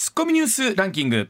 [0.00, 1.28] ツッコミニュースランキング。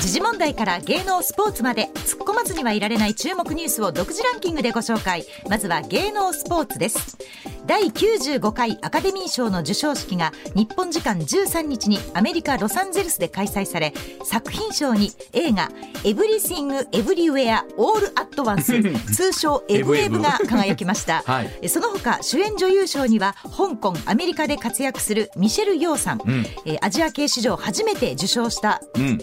[0.00, 5.24] 時事問題から芸能スポーツまで突っ込まずにはいられない注目ニュースを独自ランキングでご紹介。
[5.48, 7.18] まずは芸能スポーツです。
[7.66, 13.92] 第95回アカデミー賞の授賞式が日本時間13日にアメリカ・ロサンゼルスで開催され
[14.24, 15.70] 作品賞に映画
[16.02, 18.80] 「Everything Everywhere All at Once」
[19.12, 21.68] 通称「エブエブ」が輝きました、 はい。
[21.68, 26.20] その他主演女優賞には香港アメリカで活躍するミシェル・ヨーさん、
[26.64, 29.18] えーアジア系史上初めて受賞したうん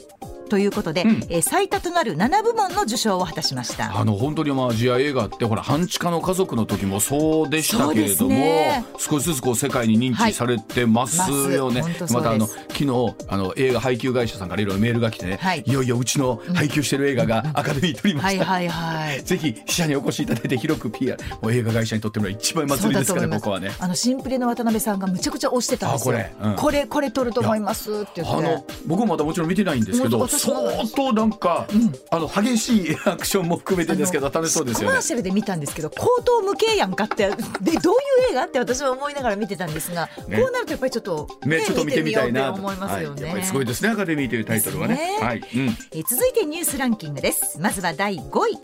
[0.49, 3.97] ということで、えー最多となる7部門の受賞を果たしました。
[3.97, 15.63] あの本当にまあアジア映画ってほら半地下の家族の時もそうでしたけれども、です少しずつこう世界に認知されてますよね、はいまたあの昨日あの映画配給会社さんからいろいろメールが来てね、はい。
[15.65, 19.23] いよいようちの配給してる映画がアカデミー取りました、はいはいはい。
[19.23, 23.71] ぜひ支社にお越しいただいて広く PR もう映画会社にとっても一番祭りですからここはね。
[23.79, 26.15] あのシンプレの渡辺さんがむちゃくちゃ推してたんですよ。
[26.15, 26.49] あこれ。
[26.49, 26.55] うん。
[26.55, 28.33] これこれ取ると思いますって言って。
[28.33, 31.67] あの僕もまだもちろん見てないんですけど相当なんか、
[32.11, 34.87] あの激しいアクションも含めてですけど楽しそうですよね。
[34.87, 35.01] コマー。
[35.01, 40.39] シャルで見たんですけど口頭無形やんかってでどういう映画って私は思いながら見てたんですが、ね。
[40.39, 42.59] こうなるとやっぱりちょっと、ね、ちょっと見てみたいなと。
[42.59, 43.21] 思いますよね。
[43.23, 44.95] はい、やっぱりすごいですねアカデミーというタイトルはね。
[44.95, 45.19] ね。
[45.21, 45.45] はい、うん、
[45.91, 47.59] えー続いてニュースランキングです。
[47.59, 48.57] まずは第5位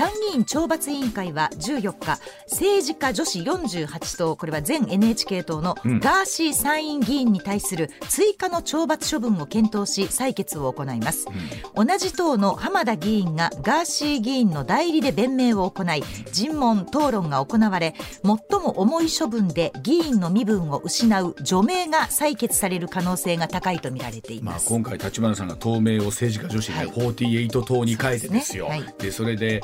[0.00, 6.00] 参議院懲罰委員会は14日政治家女子48党これは全 NHK 党のうん。
[6.00, 11.26] ガーシー参院議員に対する追加の懲罰処分を検討し採決を行います、
[11.74, 26.88] 同じ党の浜田議員がガーシー議員の代理で弁明を行い尋問討論が行われ最も重い処分で議員の身分を失う除名が採決される可能性が高いとみられていまあ、ます、今回立花さんが党名を政治家女子ではい。
[26.88, 28.94] 48党に変えてですよ、そうですね。
[28.98, 29.60] でそれで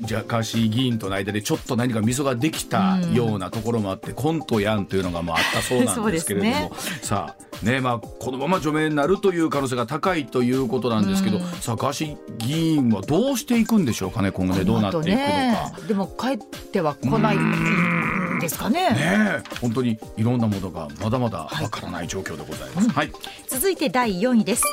[0.00, 15.20] じゃあガー議員との間でちょっと何か溝ができたようなところもあって、コントやんというのがまああったそうなんですけれども、そうさあねまあこのまま除名になるという可能性が高いということなんですけど、さあガーシー議員はどうしていくんでしょうかね今後ねどうなっていくのか。
[15.20, 18.90] ね、でも帰っては来ないんですかね。
[18.90, 22.90] ねえ本当にいろんなものがまだまだわからない状況でございます。
[22.90, 23.12] はい、
[23.48, 24.64] 続いて第4位です。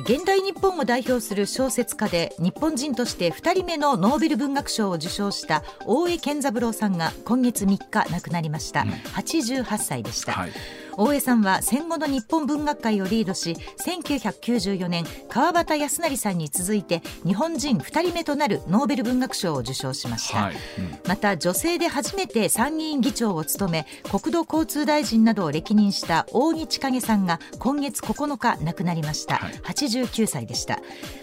[0.00, 8.82] 現代日本を代表する小説家で日本人として2人目のノーベル文学賞を受賞した大江健三郎さんが今月3日亡くなりました、
[9.16, 10.52] 88歳でした、はい
[11.00, 13.54] 大江さんは戦後の日本文学界をリードし
[13.86, 20.54] 1994年川端康成さんに続いて日本人2人目となるノーベル文学賞を受賞しました、はい。
[20.54, 20.98] うん。
[21.06, 29.52] また女性で初めて参議院議長を務め国土交通大臣などを歴任した扇千景さんが今月9日亡くなりました、はい。
[29.52, 30.80] 89歳でした。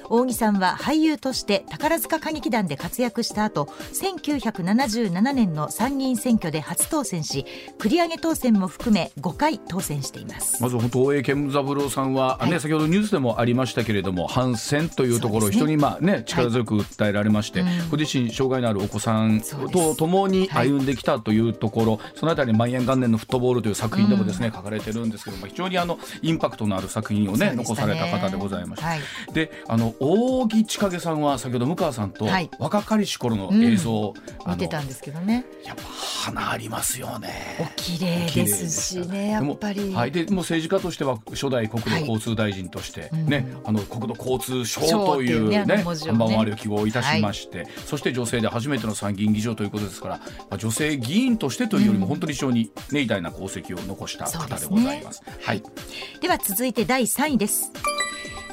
[0.10, 7.46] 扇さんは俳優として宝塚歌劇団で活躍した後1977年の参議院選挙で初当選し
[7.80, 10.62] 繰り上げ当選も含め5回当選しています。
[10.62, 12.52] まず本当大江健三郎さんは、はい。
[12.52, 19.74] ね先ほどニュースでもありましたけれども反戦というところを人にまあね力強く訴えられまして、ご自身障害のあるお子さんそうです。
[19.74, 28.88] と共に歩んできたというところ、そのあたりに万延元年のフットボールという作品でもですね、書かれてるんですけども非常にあのインパクトのある作品をね残された方でございました。
[28.88, 29.00] はい。
[29.34, 32.50] であの扇千景さんは先ほど向川さんとはい。
[32.60, 35.46] 若かりし頃の映像を、あの見てたんですけどね。
[35.66, 37.30] やっぱ花ありますよね。
[37.60, 39.40] お綺麗ですしね
[39.94, 55.22] はい、でもう政治家としては初代国土交通大臣として、ねあの国土交通省というねね看板をある記号をいたしまして、そして女性で初めての参議院議長ということですから、まあ、女性議員としてというよりも本当に非常にね偉大な功績を残した方でございます。
[55.42, 55.64] はい、
[56.22, 57.72] では続いて第3位です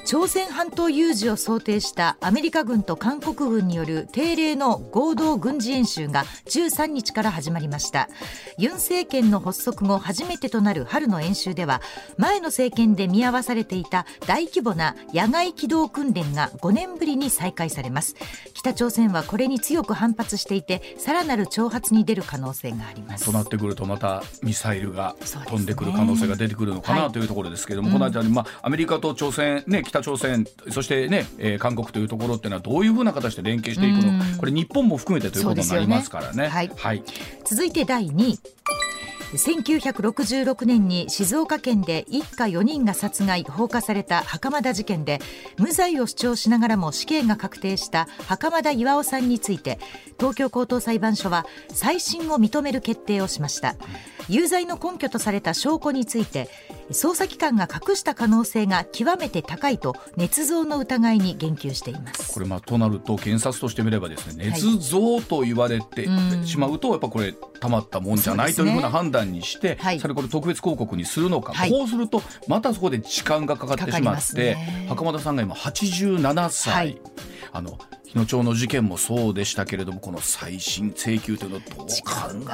[0.04, 8.08] 朝鮮半島有事を想定したアメリカ軍と韓国軍による定例の合同軍事演習が13日から始まりました。
[8.58, 11.80] ユン政権の発足後初めてとなる春の演習では
[12.18, 18.16] 前の政権で見合わされていた大規模な野外機動訓練が5年ぶりに再開されます。
[18.54, 23.26] 北朝鮮はこれに強く反発していてさらなる挑発に出る可能性があります。
[23.26, 25.14] となってくるとまたミサイルが
[25.46, 36.44] 飛んでくる可能性が出てくるのかはないというところですけれども、この間に、まあ、アメリカと朝鮮、ね、北朝鮮そして、ねえー韓国というところっていうのはどういうふうな形で連携していくのか、これ日本も含めてということになりますからね。
[36.44, 36.48] ね。
[36.48, 36.70] はい。
[36.74, 37.04] はい。
[37.44, 38.38] 続いて第2位。
[39.32, 45.20] 1966年に静岡県で一家4人が殺害放火された袴田事件で
[45.58, 49.78] 無罪を主張しながらも死刑が確定した袴田巌さんについて
[50.18, 53.76] 東京高等裁判所は再審を認める決定をしました。
[54.28, 56.48] 有罪の根拠とされた証拠について
[56.90, 62.34] 捜査機関が隠した可能性が極めて高いと捏造の疑いに言及しています。
[62.34, 66.06] これまあとなると検察としてみればですね捏造と言われて
[66.44, 70.00] しまうとやっぱこれたまったもんじゃないというふうな判断断にして、はい。
[70.00, 71.70] それこれ特別広告にするのか、はい。
[71.70, 74.86] こうするとまたそこで時間がかかってしまって、ね。
[74.88, 77.00] 袴田さんが今87歳、はい。
[77.52, 77.78] あの
[78.12, 82.10] 日野町の事件もそうでしたけれどもこの再審請求というのはどう時考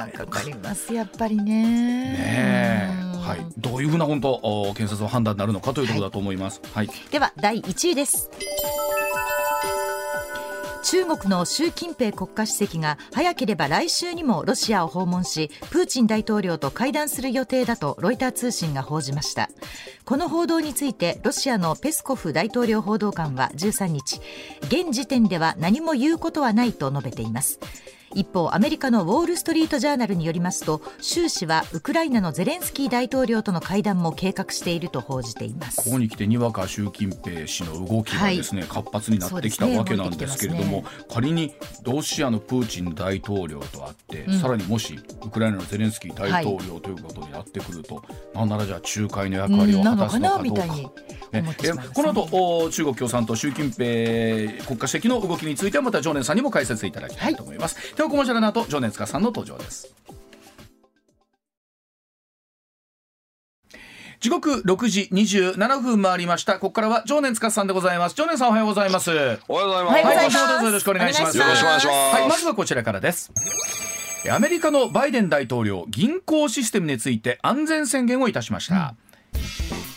[0.07, 0.41] えるか。
[0.41, 1.63] かりますやっぱりね。
[1.63, 2.89] ね
[3.21, 6.61] はい、どういうふうな本当お検察の判断になるのかというところだと思います。
[6.73, 8.29] はい、では第1位です
[10.89, 19.51] 中国の習近平国家主席が早ければ来週にもロシアを訪問しプーチン大統領と会談する予定だとロイター通信が報じました。
[20.03, 24.19] この報道についてロシアのペスコフ大統領報道官は13日
[24.63, 27.59] 現時点では何も言うことはないと述べています。
[28.13, 35.83] 一方アメリカのウォール・ストリート・ジャーナルによりますと習氏はウクライナのゼレンスキー大統領との会談も計画していると報じています。
[35.83, 41.53] ここに来てにわか習近平氏の動きがですね、活発になってきたわけなんですけれども、仮に
[41.83, 44.39] ロシアのプーチン大統領と会って、うん。
[44.39, 48.03] さらにもしウクライナのゼレンスキー大統領ということになってくると、
[48.33, 50.65] なんならじゃあ仲介の役割を果たすのかどうか。
[50.75, 50.89] ね。
[51.31, 51.43] え
[51.93, 59.93] この後お中国共産党習近平国家主席の動きについてはまた常念さんにも解説いただきたいと思います、ではコマーシャルの後常念塚さんの登場です。
[64.21, 66.53] 時刻6時27分回りました。
[66.59, 68.15] ここからは常念塚さんでございます。
[68.15, 69.11] 常念さんおはようございます。
[69.11, 69.97] はいおはようございます。
[69.97, 71.37] おはいどうぞよろしくお願いします。
[71.37, 71.57] お願いします。
[71.57, 72.15] よろしくお願いします。
[72.15, 73.33] はいまずはこちらからです。
[74.31, 78.95] アメリカのバイデン大統領銀行システムについて安全宣言をいたしました、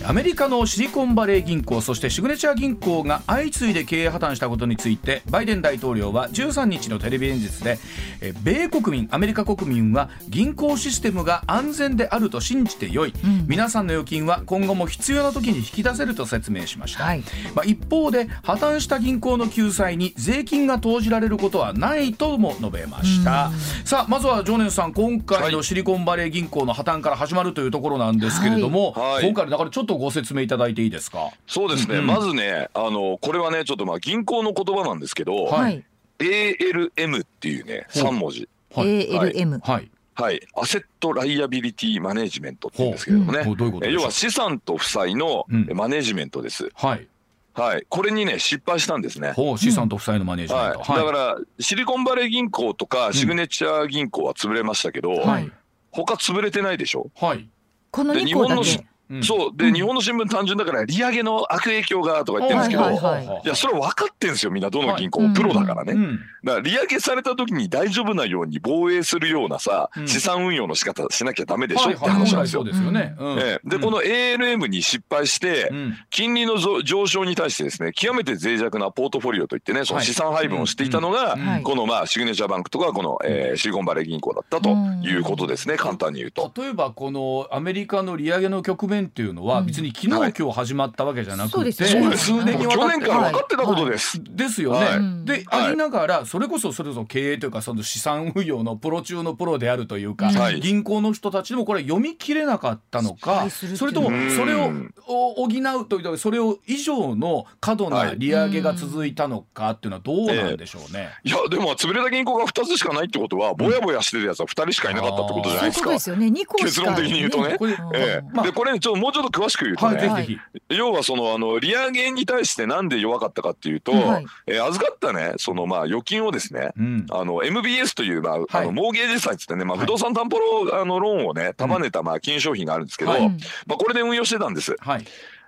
[0.05, 7.79] アメリカのシリコンバレー銀行そしてシグネチャー銀行が相次いで経営破綻したことについてバイデン大統領は13日のテレビ演説で
[8.21, 13.13] え米国民アメリカ国民は銀行システムが安全であると信じてよい、
[13.47, 17.23] 皆さんの預金は今後も必要な時に引き出せると説明しました、はい。
[17.55, 23.51] まあ、一方で破綻した銀行の救済に税金が投じられることはないとも述べました。
[23.85, 29.13] さあまずは常念さん今回のシリコンバレー銀行の破綻から始まるというところなんですけれども、はい。
[29.15, 29.25] はい。
[29.25, 31.31] 今回のだからちょっとご説明いただいていいですか？
[31.47, 31.97] そうですね。
[31.99, 32.07] うん。
[32.07, 35.63] まずね、あのこれはね、ちょっとまあ銀行の言葉なんですけど、はい。
[35.63, 35.85] はい、
[36.19, 38.03] ALM っていうね、ほう。
[38.05, 38.49] 三文字。
[38.75, 39.09] はい。
[39.09, 39.91] ALM、はい。
[40.15, 43.45] はい、アセットライアビリティマネジメントって言うんですけれどもね。
[43.45, 43.57] ほう。
[43.57, 44.01] どういうことでしょう？
[44.01, 45.69] え要は資産と負債のうん。
[45.75, 46.69] マネジメントです。
[46.75, 47.09] はい。
[47.55, 49.33] はい、これにね失敗したんですね。
[49.33, 49.59] ほう。
[49.59, 55.53] 資産と負債のマネジメンはい、ト、だからシリコンバレー銀行とかシグネチャー銀行は潰れましたけど、はい。
[55.91, 57.11] 他潰れてないでしょ？
[57.15, 57.47] はい、
[57.91, 58.55] こので2個だけ。
[58.55, 59.23] 日本のしうん。
[59.23, 59.57] そう。
[59.57, 59.75] で、うん。
[59.75, 63.49] 日本の新聞単純だから利上げの悪影響がとか言ってるんですけど、はいはいはいい。
[63.49, 65.29] やそれは分かってんですよみんなどの銀行はい。
[65.29, 66.21] もプロだからね、うん。
[66.45, 70.09] だから利上げされた時に大丈夫なように防衛するようなさ、うん。
[70.09, 72.65] 資産運用の仕方しなきゃダメでしょって話なんですよ。
[72.65, 73.39] ですよね、うん。
[73.39, 73.69] ええ。
[73.69, 75.97] で、この ALM に失敗して、うん。
[76.11, 86.53] 金利のぞ上昇に対してですね極めて脆弱なポートフォリオといってねその資産配分をしていたのが、このまあシグネチャーバンクとかこの、えーシリコンバレー銀行だったということですね、簡単に言うと。
[86.57, 89.67] 例えばこのアメリカの利上げの局面っていうのはうん。
[89.67, 91.85] 別に昨日、はい今日始まったわけじゃなくて、そうです
[92.17, 94.23] 数年にわたって去年から分かってたことです。
[94.23, 94.79] ですよね。
[94.79, 95.25] はい。
[95.25, 95.67] で、はい。
[95.67, 100.61] ありながらそれこそそれこそ経営というかその資産運用のプロ中のプロであるというか、はい。
[100.61, 104.31] 銀行の人たちでもこれ読み切れなかったの失かそれともうん。
[104.31, 104.71] それを
[105.07, 108.19] お補うというかそれを以上の過度なはい。
[108.19, 111.11] 利上げが続いたのかっていうのはどうなんでしょうね。
[111.25, 115.91] いやでも潰れた銀行が2つしかないってことはぼやぼやしてるやつは2人しかいなかったってことじゃないですか。
[115.91, 116.27] ですよね。
[116.27, 117.57] 2個しか結論的に言うとね。
[117.59, 118.31] これええ。
[118.33, 120.23] まあでこれちょっともうちょっと詳しく言うとはい、ね、ぜひぜ
[120.69, 120.77] ひ。
[120.77, 127.07] 要はそのあの利上げに対してなんで弱かったかっていうと、はいえー預かったねそのまあ預金をですねうん。
[127.11, 133.29] あの MBS という、まああはいのモーゲージ債っつってね、まあ、はい不動産担保ロあのローンをね束ねたまあ金融商品があるんですけど、はい
[133.67, 134.77] まあ、これで運用してたんです。
[134.79, 135.05] はい。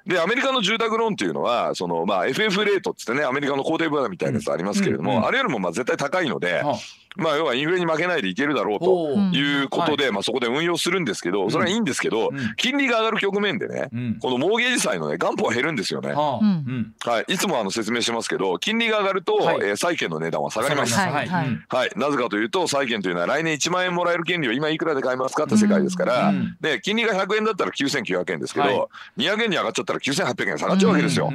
[0.06, 6.76] でアメリカの住宅ローンっていうのはその、まあ、FF レートっつってねアメリカの公定分野みたいなやつありますけれども、うんうんあれよりもまあ絶対高いので、は
[7.16, 12.54] まあ、要はインフレに負けないでいけるだろうということで、まあ、そこで運用するんですけどそれはいいんですけど、うん。
[12.56, 14.18] 金利が上がる局面でね、うん。
[14.20, 16.12] このモーゲージ債のね元本は減るんですよね。
[16.12, 19.56] はい、いつもあの説明してますけど金利が上がると、はい。
[19.60, 20.94] えー債券の値段は下がります。
[20.94, 21.28] はいはい。
[21.28, 21.48] はい。
[21.48, 21.64] うん。
[21.68, 26.56] はい、なぜかというと債券というのは来年1万円もらえる権利を今いくらで買えますかって世界ですから、うん。
[26.60, 28.72] で金利が100円だったら9900円ですけど、は
[29.16, 29.22] い。
[29.22, 31.30] 200円に上がっちゃったら9800円下がっちゃうわけですよ、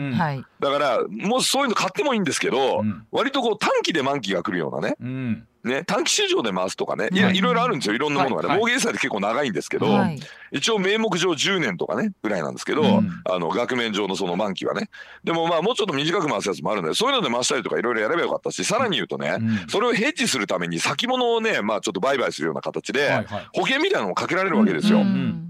[0.59, 3.05] だからもうそういうの買ってもいいんですけど、うん。
[3.11, 5.47] 割とこう短期で満期が来るようなねうん。
[5.63, 7.37] ね短期市場で回すとかねいはい。
[7.37, 7.95] いろいろあるんですよ。
[7.95, 8.61] いろんなものがね、はい。
[8.61, 8.73] はい。
[8.75, 10.19] って結構長いんですけど、はい。
[10.51, 13.09] 一応名目上10年とかねぐらいなんですけど、うん。
[13.29, 14.89] あの額面上のその満期はね。
[15.23, 19.69] でもまあもうちょっと短く回すやつもあるのでそういうので回したりとかいろいろやればよかったしさらに言うとね、うん。
[19.69, 23.25] それをヘッジするために先物をねまあちょっと売買するような形で、はいはい。
[23.53, 24.99] 保険みたいなのもかけられるわけですよ。
[24.99, 25.45] うん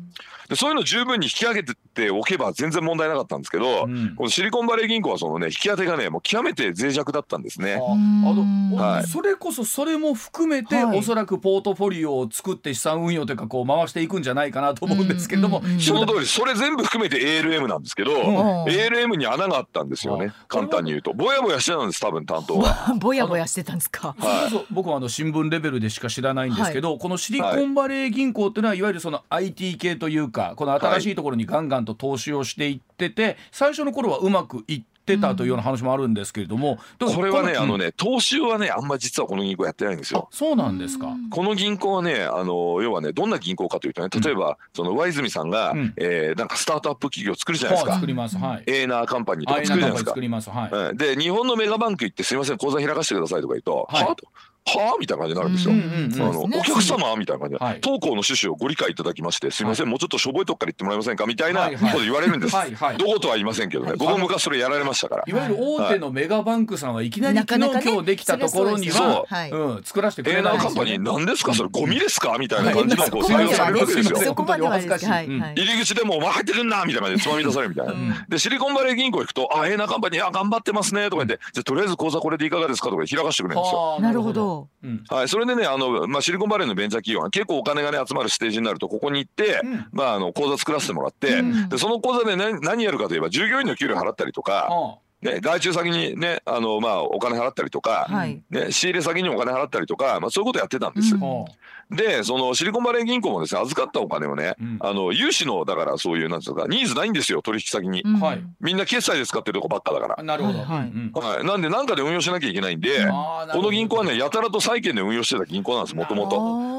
[0.50, 4.16] でそういうの十分に引き上げておけば全然問題なかったんですけど、うん。
[4.16, 7.76] このシリコンバレー銀行はそのね引き当てがねもう極めて脆弱だったんですね。
[7.76, 9.08] ああの、はい。
[9.08, 10.98] それこそそれも含めて、はい。
[10.98, 18.66] おそらくポートフォリオを作って資産運用というかこう回していくんじゃないかなと思うんですけれども、うんうんうんその通りそれ全部含めて ALM なんですけど、ん。
[18.66, 20.34] ALM に穴があったんですよね。
[20.36, 21.14] あ簡単に言うと。
[21.14, 22.96] ぼやぼやしてたんです多分担当は。
[23.00, 24.16] ぼやぼやしてたんですか？
[24.20, 40.28] それこそ僕はあの新聞レベルでしか知らないんですけど、このシリコンバレー銀行っていうのはいわゆるその IT 系というかこの新しいところにガンガンと投資をしていってて最初の頃はうまくいってたというような話もあるんですけれども、でもこれはねのあのね投資はねあんま実はこの銀行やってないんですあよ。
[40.32, 41.08] そうなんですか。
[41.32, 48.08] この銀行はねあの要はねどんな銀行かというとね例えば、その上泉さんが、うんえーなんかスタートアップ企業作るじゃないですかはい作。
[48.08, 48.64] りますはい。
[48.68, 50.22] エーナーカンパニーとあか作るじゃないですか作。
[50.22, 50.70] りますはい。
[50.72, 54.28] うんで日本のメガバンク行ってすいません口座開かせてくださいとか言うと「はいはあ?」と
[54.78, 55.74] 「はあ?」みたいな感じになるんですよ。
[55.74, 57.58] うんうんうんあのお客様みたいな感じ。
[57.58, 57.80] で、はい。
[57.82, 61.26] 当行の趣旨をご理解いただきましてすいません、もうちょっとしょぼいとこから言ってもらえませんか？
[61.26, 62.98] みたいなこと言われるんです、はいはい。
[62.98, 67.10] どことは言いませんけどね、はい僕も昔それやられましたから、いわゆる大手のメガバンクさんはい。
[67.10, 71.12] きなりな昨日今日できたところにはは、はいうん、作らせてくエーれないですよナーカンパニーね。
[71.12, 71.54] 何ですか？
[71.54, 72.38] それゴミですか？
[72.40, 74.10] みたいな感じの採用されるわけですよ。
[74.10, 75.26] すいませんそこまではですけどはい。
[75.28, 78.26] 入り口でもうお前入ってくんなみたいな感じでつまみ出されるみたいな、ん。
[78.30, 83.80] でシリコンバレー銀行行くと「あエーナーカンパニーあ頑張ってますね」とか言って「じゃあとりあえず口座これでいかがですか?」とか開かしてくれるんですよ。
[83.80, 84.34] はあなるほ。
[84.34, 84.59] ど。
[84.84, 85.04] うん。
[85.10, 89.88] はい、それでねあの、まあ、シリコンバレーのベンチャー企業が結構お金がね集まるステージになるとここに行って、うん。
[89.92, 91.70] まあ、あの口座作らせてもらって、うん。
[91.70, 98.42] でその口座で何何やるかといえば従業員の給料払ったりとか、はね、外注先にねあの、まあ、お金払ったりとか、はい。
[98.50, 101.16] ね、仕入れ先にお金払ったりとか、まあ、そういうことやってたんです。
[101.16, 101.24] うん。
[101.24, 101.46] あは
[101.92, 104.78] でそのシリコンバレー銀行もですね預かったお金をね、うん。
[104.80, 108.20] あの融資のだからそういうなんていうのかニーズないんですよ取引先に、うん。
[108.20, 108.44] はい。
[108.62, 110.16] みんな決済で使ってるとこばっかだから。
[110.20, 110.24] あ。
[110.24, 110.60] なるほど。
[110.60, 113.60] はいなんで何かで運用しなきゃいけないんで、あーなるほど。
[113.60, 116.38] この銀行はねやたらと債券で運用してた銀行なんですもともと。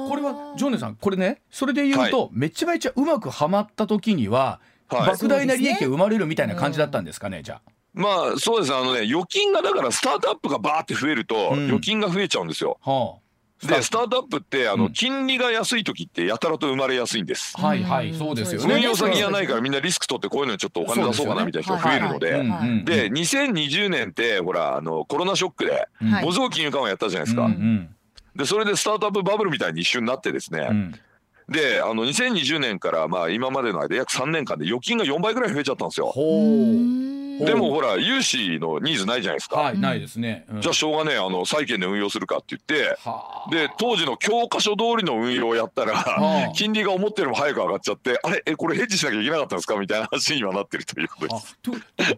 [0.08, 5.14] これはジョーネさんこれねそれで言うと、めちゃめちゃうまくはまった時には、はい。
[5.14, 7.60] 莫大な利益が生まれるみたいな感じだったんですかね、じゃ
[7.92, 12.78] まあそうですねあのね預金がだからスタートアップがバーって増えるとうん預金が増えちゃうんですよ。
[12.84, 12.90] あ。
[12.90, 13.16] は
[13.62, 17.54] でスタートアップってあうんの金利が安い時ってやたらと生まれやすいんです。
[17.58, 18.74] あ、はいはいそうですよね。
[18.74, 22.30] 運用先がないからみんなリスク取ってこういうのにちょっとお金出そうかなみたいな人が増えるのうんで。
[22.30, 27.42] うんうんで2020年ってほらあのコロナショックでうんはいものすごい金融緩和やったじゃないですか。
[27.44, 27.94] うんうん
[28.36, 30.94] でそれでスタートアップバブルみたいに一瞬なってですね、うん
[31.48, 36.12] であの2020年からまあ今までの間約3年間で預金が4倍ぐらい増えちゃったんですよ。
[37.44, 39.56] でもほら融資のニーズないじゃないですか。
[39.60, 40.44] はいないですね。
[40.50, 48.42] うんじゃあしょうがねえあの債券で運用するかって言ってはあで当時の教科書通りの運用をやったらはあ金利が思ってるよりも早く上がっちゃってあれ？
[48.46, 49.76] えこれヘッジしなきゃいけなかったんですか？
[49.76, 51.58] みたいな話にはなってるということです。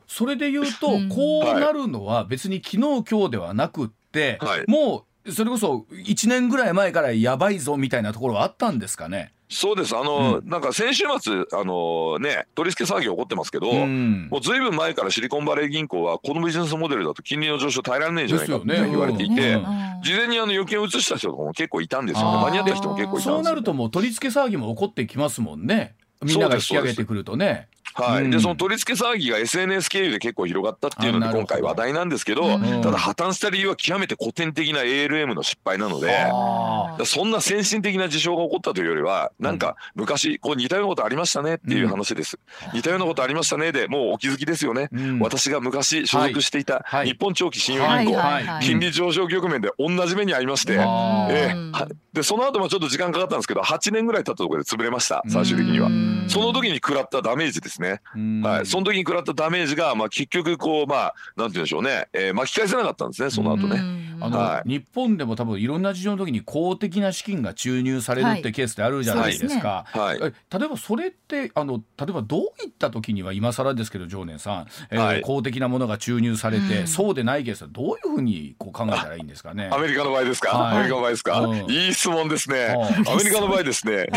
[0.06, 9.32] それで言うと、うんこうなるのは別に昨日今日ではなくって、はいもうそれこそ1年ぐらい前からやばいぞみたいなところはあったんですかね？
[9.52, 9.96] そうです。
[9.96, 14.28] あの、うなんか先週末あのね取り付け騒ぎ起こってますけど、うん。
[14.30, 19.64] もうずいぶん前からシリコンバレー銀行はこのビジネスモデルだと金利の上昇耐えられないんじゃないかって言われていて、うん。
[20.02, 22.38] 事前にあの預金を移した人とかも結構いたんですよね。
[22.38, 25.94] 間に合った人も結構いたんですよ、そうなるともう取り付け騒ぎも起こってきますもんね。
[26.22, 27.68] みんなが引き上げてくるとね。
[27.94, 28.30] はい、うん。
[28.30, 32.82] でその取り付け騒ぎが SNS 経由で結構広がったっていうので今回話題なんですけどうん。
[32.82, 36.12] ただ破綻した理由は極めて古典的な ALM の失敗なので。
[37.04, 42.38] そんな先進的な事象が起こったというよりはなんか昔こう似たようなことありましたねっていう話です、
[42.74, 45.18] 似たようなことありましたねでもうお気づきですよね、うん。
[45.20, 47.08] 私が昔所属していたはい。
[47.08, 48.06] 日本長期信用はい。
[48.06, 50.78] 銀行、金利上昇局面で同じ目に遭いまして、ええ。
[50.80, 55.86] はでその後もちょっと時間かかったんですけど8年ぐらい経ったところで潰れました最終的には。
[55.86, 56.24] うん。
[56.28, 58.42] その時に食らったダメージですね、うん。
[58.42, 63.80] はい、その時に食らったダメージが、まあ、結局こうまあなんて言うんでしょうね、えー巻き返せなかったんですねその後ね、
[64.20, 64.68] あの、はい。
[64.68, 69.84] 日本でも多分いろんな事情の時に公的な資金が注入されるってケースってあるじゃないですか。
[69.88, 70.18] はい。
[70.22, 75.20] え例えばそれってあの例えばどういった時には今更ですけど常念さん、えーはい。
[75.22, 76.86] 公的なものが注入されて、うん。
[76.86, 79.70] そうでないケースはどういうふうにこう考えたらいいんですかね。
[79.72, 80.76] アメリカの場合ですか、はい。
[80.76, 81.70] アメリカの場合ですか、うん。
[81.70, 84.08] いい質問ですね、はアメリカの場合ですね。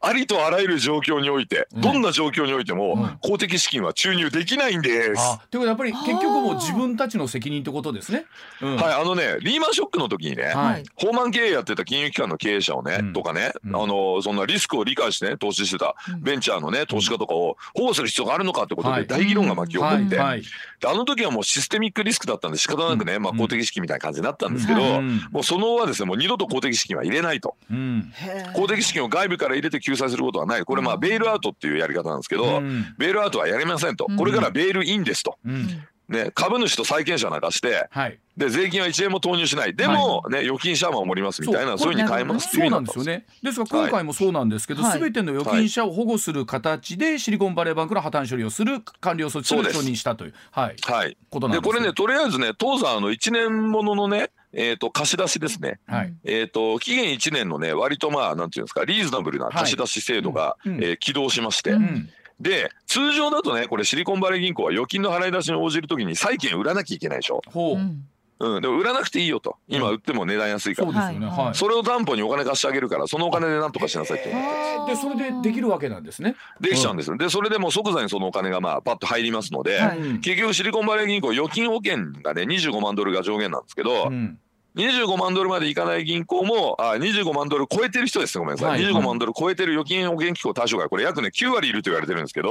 [0.00, 1.80] ありとあらゆる状況において、うん。
[1.80, 3.18] どんな状況においても、うん。
[3.20, 5.20] 公的資金は注入できないんです。
[5.20, 8.26] あということはやっぱり結局もう自分たちの責任ってことですね。
[8.62, 8.76] うん。
[8.76, 10.84] はい、あのねリーマンショックの時にね、はい。
[11.32, 13.12] 経営やってた金融機関の経営者をね、うん。
[13.12, 13.76] とかね、うん。
[13.76, 19.02] あのそんなリスクを理解してね投資してたベンチャーのね投資家とかを保護する必要があるのかってことはい。
[19.02, 20.28] で大議論が巻き起こって、はい。
[20.28, 20.42] はい。
[20.80, 25.20] であの時はもうシステミックリスクだったんで仕方なくね、まあ、公的資金みたいな感じになったんですけど、うん。
[25.30, 27.56] もうその後はですねもう二度と公的資金は入れないと。
[27.70, 28.12] うん。
[28.54, 30.64] 公的資金を外部から入れて救済することはない。
[30.64, 32.94] これまあベイルアウトっていうやり方なんですけど、うん。
[32.98, 34.06] ベイルアウトはやりませんと。
[34.08, 34.16] うん。
[34.16, 35.38] これからベイルインですと。
[35.44, 35.86] うん。
[36.08, 38.18] ね、株主と債権者なんかしてはい。
[38.36, 39.74] で税金は1円も投入しない。
[39.74, 41.92] でも、ね、預金者は守りますみたいなそう。
[41.92, 42.48] いうふうに変えます。
[42.48, 43.26] っていうそうなんですよね。
[43.42, 45.00] ですが今回もそうなんですけど、すはい。
[45.00, 51.72] べての預金者を保護する形でシリコンバレーバンクの破綻処理をする完了措置を承認したという、はい、はい、ことなんですよ。
[51.72, 55.78] でこれねとりあえずね当山の1年もののね、えー、と貸し出しですね。
[55.86, 60.76] はい、えー、と期限1年のね割とまあなんていうんですかリーズナブルな貸し出し制度が、いうん。
[60.82, 61.82] えー起動しまして、ううん。
[61.82, 62.08] ん、
[62.40, 68.06] で通常だとねこれシリコンバレー銀行は預金の払い出しに応じるときに債券売らなきゃいけないでしょ、ほう、うん。
[68.38, 69.56] うん、でも売らなくていいよと。
[69.66, 71.26] 今売っても値段安いから、そうですよね。
[71.26, 71.44] はい。
[71.46, 71.54] はい。
[71.54, 76.34] それを担保にお金貸してあげるからそのお金でなんとかしなさいってでそれでできるわけなんですね。
[76.60, 77.16] できちゃうんですよ。
[77.16, 79.98] でそれでもう即座にそのお金がまあパッと入りますので、はい。
[79.98, 84.38] うん結局シリコンバレー銀行預金保険がね25万ドルが上限なんですけど、うん
[84.76, 88.44] 25万ドルまでいかない銀行もあ25万ドル超えてる人ですね。
[88.44, 92.50] ごめんなさい、はい25万ドル超えてる預金保険機構対象がこれ約ね9割いると言われてるんですけど、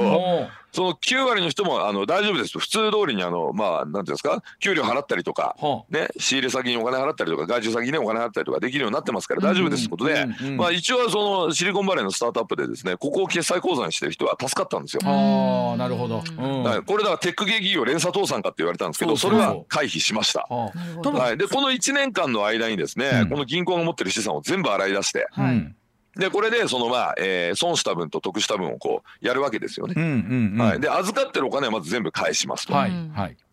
[0.72, 4.42] その9割の人もあの大丈夫です普通通りにあのまあなんていうんですか？
[4.60, 15.00] 給料払ったりとかほね、仕入れ先にお金払ったりとか外注先にねお金払ったりとかできるようになってますから大丈夫ですってことで、まあ、一応はそのシリコンバレーのスタートアップでですねここを決済口座にしてる人は助かったんですよ。
[15.04, 15.08] う。
[15.08, 16.22] ああなるほど。
[16.38, 16.62] うん。
[16.62, 19.40] はい、これだからテック系企業連鎖倒産かって言われたんですけどそそうそう。
[19.40, 20.46] そうれは回避しました。
[20.50, 25.42] はい、でこの1年間の間にですね、うんこの銀行が持ってる資産を全部洗い出してあ。
[25.42, 25.76] うん
[26.16, 29.92] でこれでそのまあ、えー損した分と得した分をこうやるわけですよね。
[29.96, 30.58] うんうんうん。
[30.58, 32.72] はい、で預かってるお金はまず全部返しますと。
[32.72, 33.12] はいうん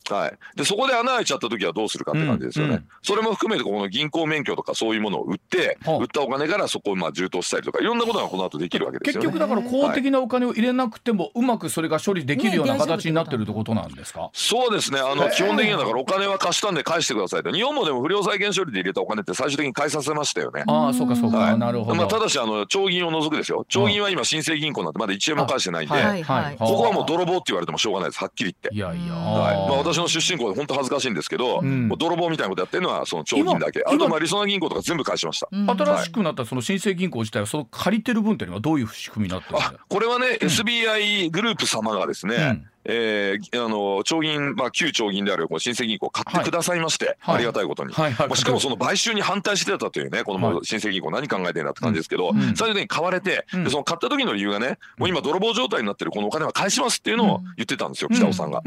[0.09, 0.21] はい。
[0.23, 2.87] はい、でそこで穴開いちゃった時はどうするかって感じですよね、うんうん。
[3.01, 9.39] それも含めてこの銀行免許とかそういうものを売って、はあ売ったお金からそこをまあ充当したりとかいろんなことがこの後できるわけです結よね。
[9.39, 14.29] 局だから公的なお金を入れなくてもうまくそれが処理できるような形になってるってことなんですか？
[14.33, 14.99] そうですね。
[14.99, 17.51] あの基本的にはだからお金は貸したんで返してくださいと。
[17.51, 20.63] 日本もでも不良債権処理で入れたお金って最終的に返させましたよね。
[20.67, 21.57] ああそうかそうか、はい。
[21.57, 21.95] なるほど。
[21.95, 23.65] まあ、ただしあの長銀を除くですよ。
[23.69, 26.57] 長銀は今新生銀行なんてまだ1円も返してないんで、はいはいはい。
[26.57, 28.19] ここはもう泥棒って言われてもしょうがないです。
[28.19, 28.75] はっきり言って。
[28.75, 29.13] いやいや。
[29.13, 29.55] はい。
[29.69, 31.87] まあ、あ私の出身校で本当恥ずかしいんですけど、うん。
[31.87, 33.81] もう泥棒みたいなことやってるのはその長銀だけ。
[33.81, 35.47] 今あとまありそな銀行とか全部返しました。
[35.51, 35.69] うん。
[35.69, 47.35] 新しくなったその新生銀行自体はその借りてる分っていうのはどういう仕組みになってるんだあこれはね、SBI グループ様がですね、うんえーあの長銀、まあ、旧長銀であるこの新生銀行を買ってくださいまして、はい。
[47.35, 47.93] ありがたいことに。
[47.93, 48.27] はいはい。
[48.27, 52.41] まあしかもその買収に反対してたというね、この新生銀行何考えてんだって感じですけど、うん。
[52.55, 53.63] 最終的に買われて、うん。
[53.63, 58.61] でその買った時の理由がね、もう今泥棒状態になってるこのお金は返しますっていうのを言ってたんですよ、北尾さんが。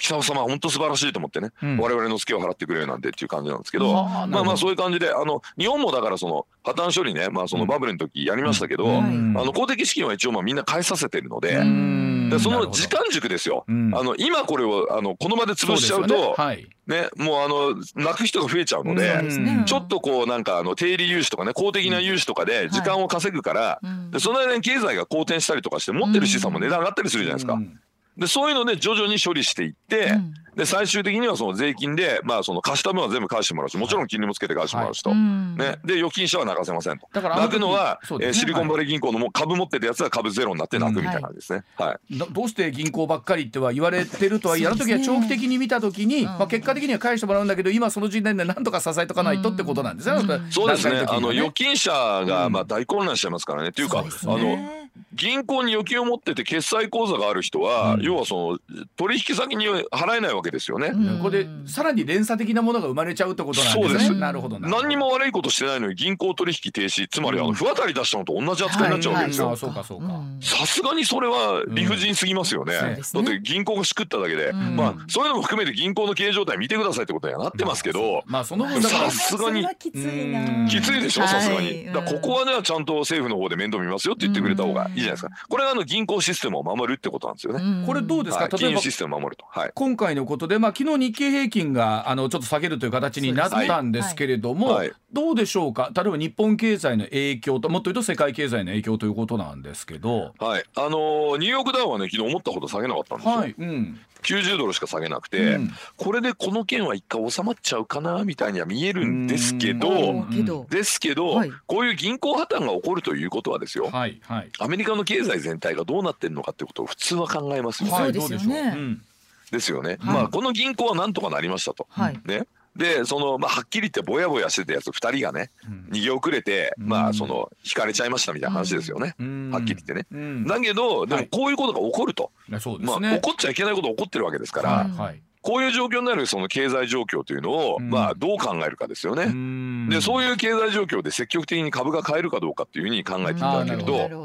[0.00, 1.78] 北尾様は本当素晴らしいと思ってね、うん。
[1.78, 3.92] 我々のツケを払ってくれるなんてっていう感じなんですけど。
[3.92, 9.34] まあまあそういう感じで、あの日本もだからその破綻処理ね、まあそのバブルの時やりましたけど、うん。
[9.36, 12.28] あの公的資金は一応まあみんな返させてるので、うん。
[12.30, 13.94] でその時間軸ですよ、うん。
[13.94, 16.34] あの今これをあのこの場で潰しちゃうとね。
[16.36, 16.68] はい。
[16.86, 24.10] ねもうあの泣く人が増えちゃうので、ちょっとこうなんかあの定理融資とかね公的な融資とかで時間を稼ぐから、うん。
[24.12, 27.54] でその間に経済が好転したりとかして持ってる資産も値段上がったりするじゃないですか。
[27.54, 27.80] うん。
[28.16, 35.10] でそういうので徐々に処理していって、うんで最終的にはその税金でまあその貸した分は全部返してもらうしもちろん金利もつけて返してもらうしと。
[35.10, 37.08] うんね、で預金者は泣かせませんと。
[37.12, 41.64] だからあの時泣くのは、ねえーシリコンバレー銀行のもう株持ってたやつは株ゼロになって泣くみたいな感じですね。
[41.76, 50.34] はいどどうして銀行ばっかりっては言われてるとはやるときは長期的に見たときに、んまあ、結果的には返してもらうんだけど今その時点でなんとか支えとかないとってことなんですよね。
[50.34, 51.04] うんそうですね。
[51.08, 53.68] あの預金者がうんまあ大混乱しちゃいますからね。
[53.68, 54.81] っていうか、あのね
[55.14, 58.02] 銀行に預金を持ってて決済口座がある人は、うん。
[58.02, 58.58] 要はその
[58.96, 60.88] 取引先に払えないわけですよね。
[60.88, 61.18] うん。
[61.18, 63.88] ここでさらに連鎖的なものが生まれちゃうってことなんですね。
[63.88, 64.14] そうです。
[64.14, 64.82] なるほどなるほど。
[64.82, 69.46] 何にも悪いことしてないのに銀行取引停止つまりあの不当たり出したのと同じ扱いになっちゃうわけですよ。
[69.46, 69.58] はいはい。
[69.58, 70.06] そうかそうか。
[70.06, 70.38] ん。
[70.40, 72.72] さすがにそれは理不尽すぎますよね。
[72.72, 73.00] ね。
[73.12, 74.76] だって銀行がしくっただけで、うん。
[74.76, 79.66] まあそういうのも含めて銀行の経営状態見てくださいってことにはなってますけど、まあその分さすがに。
[79.78, 80.40] きついな。
[80.40, 80.68] うん。
[80.68, 81.66] きついでしょさすがに。
[81.66, 81.84] はい。
[81.86, 85.30] だここはねちゃんと政府の方で面倒見ますよって言ってくれた方がいいじゃないですか。
[85.48, 87.62] これがあの銀行システムを守るってことなんですよね。
[87.62, 87.86] うん。
[87.86, 89.44] これどうですか、はい、例えば金融システムを守ると。
[89.48, 89.70] はい。
[89.74, 94.88] 今回のことで、まあ昨日日経平均があのちょっと下げるという形になったんですけれども、はい。
[94.88, 94.96] はい。
[95.12, 95.90] どうでしょうか？
[95.94, 100.32] 例えば日本経済の影響ともっと言うと世界経済の影響ということなんですけど。
[100.38, 105.70] はい、あのーニューヨークダウはね昨日思ったほど下げなかったんですよ、はい、うん、90ドルしか下げなくて、うん。
[105.96, 110.66] これでこの件は一回収まっちゃうかなみたいには見えるんですけうど。
[110.70, 111.52] ですけど、はい。
[111.66, 114.50] こういう銀行破綻が起こるということはですよ、はい、はい。
[114.58, 118.62] アメリカの経済全体がどうなってるのかってことを普通は考えますよ、はいはい、そうですよね。
[118.62, 118.82] どうでしょう。
[118.82, 119.02] うん。
[119.50, 119.98] ですよね、はい。
[120.00, 122.20] まあこの銀行はなんとかなりましたと、はい。
[122.24, 122.46] ね。
[122.74, 125.88] でその、まあ、はっきり言ってぼやぼやしてたやつ2人がねうん。
[125.92, 126.88] 逃げ遅れて、うん。
[126.88, 129.50] まあその引かれちゃいましたみたいな話ですよね、うん。
[129.50, 130.06] はっきり言ってね。
[130.10, 130.46] うん。
[130.46, 131.28] だけどでもはい。
[131.28, 133.16] こういうことが起こると、ねそうでますあ、ね。
[133.16, 135.22] 起こっちゃいけないことが起こってるわけですから、はい、はい。
[135.42, 139.24] こういう状況になるその経済状況というのを、うんまあどう考えるかですよね。
[139.24, 144.16] うんでそういう経済状況で積極的に株が買えるかどうかっていうふうに考えていただけるとなる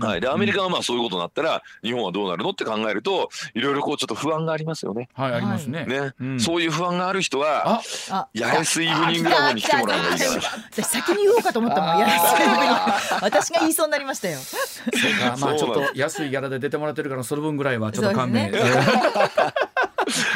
[0.00, 5.08] はい、でアメリカがまあそういうことになったら日本はどうなるのって考えるといろいろこうちょっと不安がありますよね。
[5.14, 5.86] はいありますね。
[5.86, 10.40] ね、うんそういう不安がある人は八重洲イブニングラボに来てもらうのがいいかな。
[10.70, 11.96] 私先に言おうかと思ったもん。
[11.98, 12.08] いや、
[13.20, 14.38] 私が言いそうになりましたよ。
[14.38, 18.52] そうかまあちょっと安いギャラで出てもらってるからその分ぐらいはちょっと勘弁。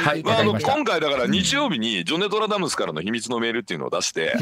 [0.04, 0.58] はいまあ、あの。
[0.61, 4.34] 今回だから日曜日にジョネ・トラダムスからの秘密のメールっていうのを出して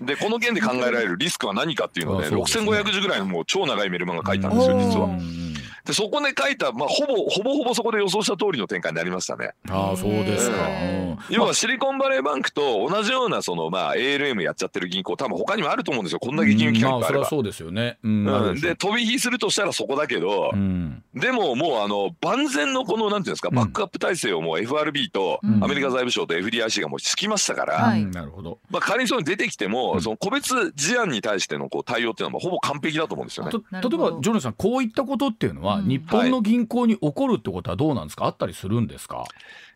[0.00, 5.08] でこの件で考えられるリスクは何かっていうので ね6500字ぐらいのもう超長いメルマガ書いたんですよ実はう。
[5.10, 5.43] ん
[5.84, 9.52] でそこで書いた、まあ、ほぼほぼほぼそこで予想した通りの展開になりましたね。
[9.68, 10.56] ああそうですか。
[10.66, 11.34] へうん。
[11.34, 16.20] 要はシリコンバレーバンクと同じようなそのまあ ALM やっちゃってる銀行多分他にもあると思うんですよ。
[16.20, 17.20] こんだけ金融機関いっぱいあれば。
[17.20, 17.98] まあそれはそうですよね。
[18.02, 18.60] うん。
[18.60, 21.02] で飛び火するとしたらそこだけど、うん。
[21.14, 23.54] でももうあの万全のこのなんていうんですかうん。
[23.54, 25.62] バックアップ体制をもう FRB とうん。
[25.62, 28.02] アメリカ財務省と FDIC がもう敷きましたから、はい。
[28.02, 28.10] うん。
[28.10, 28.58] なるほど。
[28.70, 30.00] まあ、仮にそういうの出てきても、うん。
[30.00, 33.52] その個別事案に対してのこう対応っていうのはもうほぼ完璧だと思うんですよね。
[33.52, 34.08] となるほど。
[34.08, 35.88] 例えばジョネさんこういったことっていうのは、うん。
[35.88, 38.26] 日本の銀行に起こるってことはどうなんですか？
[38.26, 39.24] あったりするんですか？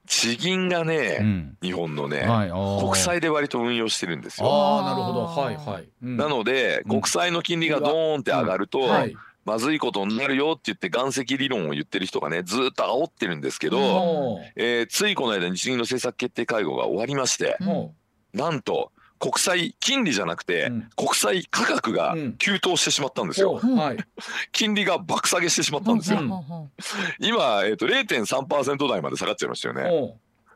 [0.06, 1.58] 地銀がね、うん。
[1.62, 4.48] 日本のね、はい、国債で割と運用してるんですよ。
[4.50, 5.24] ああなるほど。
[5.26, 5.88] はいはい。
[6.02, 6.16] うん。
[6.16, 6.88] なので、うん。
[6.88, 9.16] 国債の金利がドーンって上がると、はい。
[9.44, 17.56] まずいことになるよって言って岩石理論を言ってる人がねずーっと煽ってるんですけど、えーついこの間日銀の政策決定会合が終わりまして、
[18.34, 23.60] なんと国債金利じゃなくて、うん国債価格がうん急騰してしまったんですよ。
[23.60, 23.96] ーはい。
[24.52, 26.18] 金利が爆下げしてしまったんですよ。
[26.18, 26.70] ほうほうほう
[27.18, 30.14] 今、えー、と0.3%台まで下がっちゃいましたよね。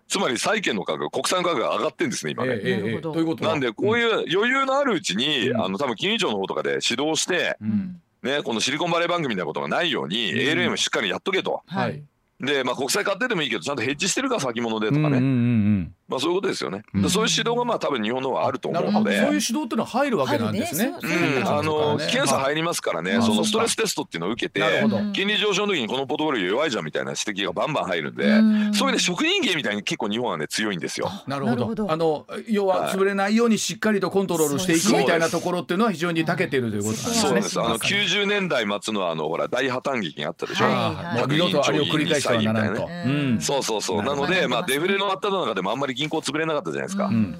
[0.09, 2.53] つまり債券の価格国債の価格が上がってんですね今ね。
[2.55, 11.63] ええええなるほどということはなんでこういう余裕のあるうちに、うんあの多分金融庁の方とかで指導して、うんうんね、このシリコンバレー番組みたいなことがないように、うん ALM しっかりやっとけと。
[11.67, 12.03] はいはい。
[12.43, 16.83] で、まあ、国債買ってでもいいけどちゃんとヘッジしてるか先物でとかね、うんうんうんまあ、そういうことですよね。
[16.95, 17.03] うん。
[17.03, 19.17] でそういう指導がまあ多分日本の方はあるとうん思うので。
[19.19, 20.93] そういう指導っていうのは入るわけなんですね。
[21.01, 21.27] 入るね。
[21.39, 25.13] うん、あの検査入りますからね、あそのストレステストっていうのを受けてなるほど。
[25.13, 28.75] 金利上昇の時にこのポートフォリオ弱いじゃんみたいな指摘がバンバン入るんで、うん。
[28.75, 31.11] そういうね職人芸みたいに結構日本はね強いんですよ。
[31.27, 31.91] なるほど。
[31.91, 37.21] あの要は潰れないようにしっかりとコントロールしていくみたいなところっていうのは非常に長けているということなんですね。
[37.21, 37.61] そうです。
[37.61, 40.65] あのまさに90年代末のあのほら大破綻劇があったでしょ。
[40.65, 44.03] はいああもう二度とあれを繰り返してはならんそうそうそう。
[44.03, 47.07] なので、まあデフレの真っ只中でもあんまり銀行潰れなかったじゃないですか。
[47.07, 47.39] うん。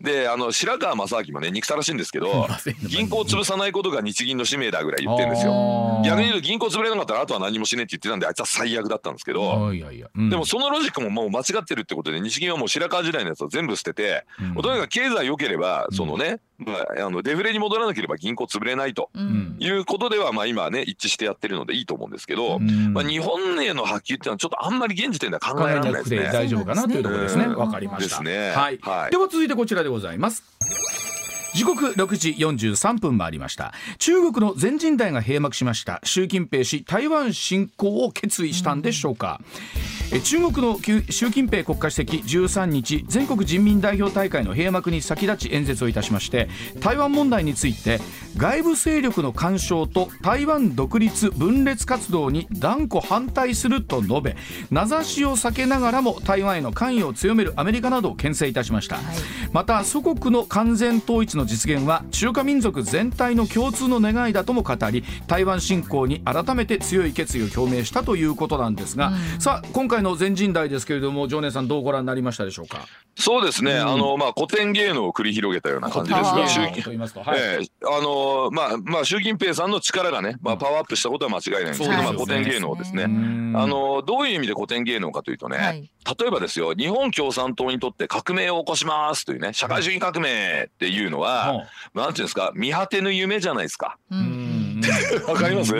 [0.00, 2.46] で、あの白川正明もね憎たらしいんですけど、
[2.88, 6.02] 銀行を潰さないことが日銀の使命だぐらい言ってるんですよ。
[6.04, 9.72] 逆に言うと銀行潰れなかったらあとは何もしねえって言ってたんであいつは最悪だったんですけど。
[9.72, 10.30] いやいや、うん。
[10.30, 26.32] でもそのロジックももう間違ってるってことで日銀はもう白川時代のやつを全部捨てて、とにかく経済良ければうんそのね、まあ、あのデフレに戻らなければ銀行潰れないとうんいうことではまあ今はね一致してやってるのでいいと思うんですけど、うんまあ、日本への波及っていうのはちょっとあんまり現時点では考考えられないくてですね。
[26.32, 27.44] 大丈夫かなというところですね。
[27.44, 28.22] うんわかりました。
[28.22, 28.78] ねはい。
[28.80, 30.44] はいでは続いてこちらでございます。
[31.56, 33.72] 時刻6時43分回りました。
[33.96, 36.02] 中国の全人代が閉幕しました。
[36.04, 39.40] 習近平氏台湾侵攻を決意したんでしょうか、
[40.12, 40.78] え中国の
[41.10, 48.00] 習近平国家主席13日全国人民代表大会の閉幕に先立ち演説をいたしまして台湾問題について
[48.36, 54.36] 外部勢力の干渉と台湾独立分裂活動に断固反対すると述べ
[54.70, 58.98] 名指しを避けながらも台湾への関与を強めるアメリカなどを牽制いたしました、
[59.52, 72.86] また祖国の完全統一の実現は中華民族全体の共通の願いだとも語り台湾侵攻に改めて強い決意を表明したということなんですが、さあ今回の全人代ですけれども常念さんどうご覧になりましたでしょうか？
[73.14, 73.88] そうですね、うん。
[73.88, 77.38] あのまあ古典芸能を繰り広げたような感じですが、習と言いますと、はい。
[77.38, 77.66] ええ。
[77.86, 83.04] あのまあまあ習近平さんの力がね、まあパワーアップしたことは間違いないんですけど、まあ古典芸能ですね。
[83.04, 83.52] うん。
[83.56, 85.90] あのどういう意味で古典芸能かというとね、はい。
[86.18, 91.35] 例えばですよ日本共産党にとって革命を起こしますというね社会主義革命っていうのは、
[91.94, 93.98] なんていうんですか見果てぬ夢じゃないですか。
[94.10, 94.80] ううん。
[94.80, 94.80] ん
[95.26, 95.74] わかります。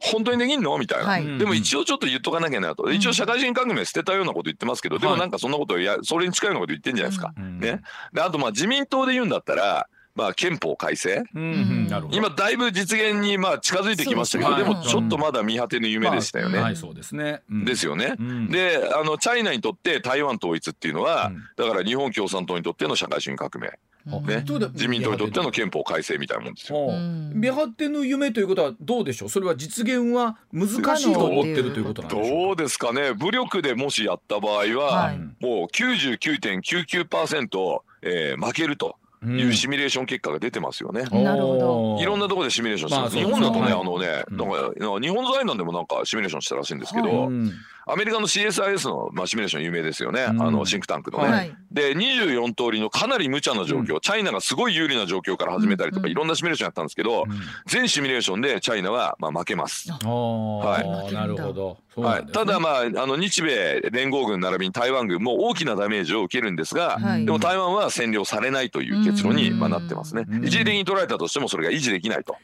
[0.00, 0.78] 本当にできんの？
[0.78, 1.38] みたいな、はい。
[1.38, 7.32] でも一応ちょっと言っとかなきゃなと、一応社会主義革命捨てたようなこと言ってますけど、でもなんかそんなことやそれに近いようなこと言ってんじゃないですか。
[7.36, 7.58] うん。
[7.60, 7.80] ね、
[8.12, 11.24] であとまあ自民党で言うんだったら、まあ、憲法改正？
[11.34, 11.88] うんうん。
[12.12, 16.60] 今だいぶ実現にまあ近づいてきましたけどでもちょっとまだ見果てぬ夢でしたよね。
[16.60, 17.64] まあうですね、うん。
[17.64, 18.14] ですよね。
[18.18, 18.50] うん。
[18.50, 21.42] であのチャイナにとって台湾統一っていうのは、うん。
[21.56, 23.72] だから日本共産党にとっての社会主義革命。
[24.06, 24.26] うん。
[24.26, 24.44] ね。
[24.72, 26.90] 自民党にとっての憲法改正みたいなもんですよ。
[27.32, 29.28] 見張ってぬ夢ということはどうでしょう？
[29.30, 32.34] それは実現は難しいと思ってるということなんでしょうか？
[32.48, 33.14] どうですかね？
[33.14, 35.18] 武力でもしやった場合は、はい。
[35.18, 41.02] もう99.99%、えー負けるというシミュレーション結果が出てますよね。
[41.04, 42.02] なるほど。
[42.02, 43.16] いろんなところでシミュレーションしてます。
[43.16, 44.36] まあ日本だとね、あのね、うん。
[44.36, 44.48] なん
[44.94, 47.52] か日本財団でもなんかシミュレーションしたらしいんですけど、うん
[47.86, 50.42] アメリカの CSIS の、まあ、シミュレーション有名ですよね、うん。
[50.42, 51.24] あのシンクタンクのね。
[51.28, 51.56] はい。
[51.70, 56.12] で24通りのかなり無茶な状況、チャイナがすごい有利な状況から始めたりとか、うん。
[56.12, 57.40] いろんなシミュレーションやったんですけど、うん。
[57.66, 59.90] 全シミュレーションでチャイナはまあ負けます。
[59.90, 61.12] はい。
[61.12, 61.78] なるほど。
[61.94, 67.26] はい、ただまああの日米連合軍並びに台湾軍も大きなダメージを受けるんですが、はい。
[67.26, 69.58] でも台湾は占領されないという結論にうん。
[69.58, 70.24] まあなってますね。
[70.28, 70.44] うん。
[70.44, 72.36] 一時的に取られたとしてもそれが維持できないと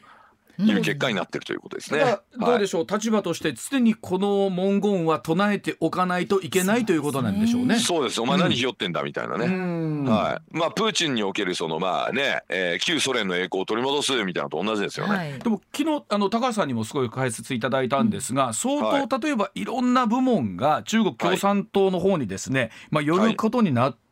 [0.63, 1.99] いう結果になってるということですね。
[1.99, 2.59] ただどうはい。
[2.59, 7.79] でしょう、立場として常にこの文言は唱えておかないといけないということなんでしょうね。
[7.79, 10.05] そうですお前何ひよってんだみたいなね、うん。
[10.05, 10.57] はい。
[10.57, 15.15] まあ、プーチンにおけるそのまあね、えー旧ソ連の栄光を取り戻すみたいなのと同じですよね。
[15.15, 15.39] はい。
[15.39, 19.07] でも昨日あの高橋さんにもすごい解説いただいたんですが、相はい。
[19.07, 24.08] 当例えばいろんな部門が中国共産党の方にですね、まあ寄ることになって。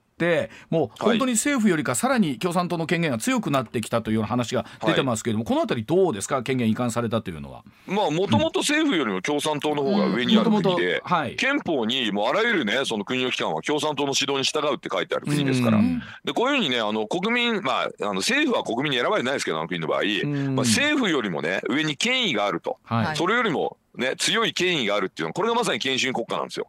[0.69, 6.41] もう本当に政府よりかさらに共産党の権限が強くなってきたというような話が出てますけれども、このあたりどうですか？
[6.41, 7.63] 権限移管されたというのは。
[7.85, 16.01] まあもともと政府よりも共産党の方が上にある国で、はい、憲法にもうあらゆるねその国の機関は共産党の指導に従うって書いてある国ですから、うん。
[16.25, 20.55] でこういうふうにねあの国民まああの政府は国民に選ばれてないですけどあの国の場合、ん。
[20.55, 23.05] まあ、政府よりもね上に権威があると、はい。
[23.05, 26.67] はいそれよりもね強い権威があるっていうのはこれがまさに権威主義国家なんですよ。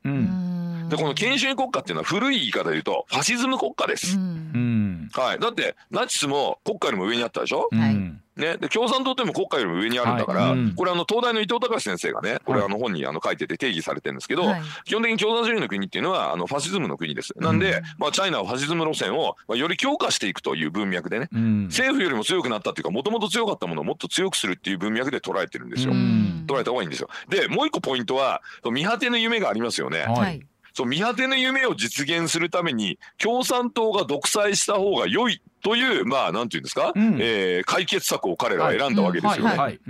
[0.88, 4.16] ううんんでこの権威主義国家っていうのは古い言い方で言うとファシズム国家です。
[4.16, 4.22] うん。
[4.22, 5.08] うん。
[5.12, 10.74] はい、だってナチスも国家よりも上にあったでしょ、ね、で共産党っても国家よりも上にあるんだから、はいうん。
[10.74, 14.62] これあの東大の伊藤隆先生がねこれはいあの本にあの書いてて定義されてるんですけど、はい。
[14.84, 17.32] 基本的に共産主義の国っていうのはあのファシズムの国です。
[17.36, 21.64] なんで、まあ、チャイナはファシズム路線をまあより強化していくという文脈でねうん。
[21.64, 25.92] 政府よりも強くなったっていうかもともと強かったものをもっと強くするっていう文脈で捉えてるんですよ。
[25.92, 26.44] うん。
[26.46, 27.08] 捉えた方がいいんですよ。
[27.28, 30.02] でもう一個ポイントは見果ての夢がありますよね。
[30.02, 30.42] ははいい
[30.78, 37.18] そう見果ての夢を実現するために共産党が独裁した方が良いというまあなんていうんですか、うん。
[37.20, 39.80] えー解決策を彼らは選んだわけですよね。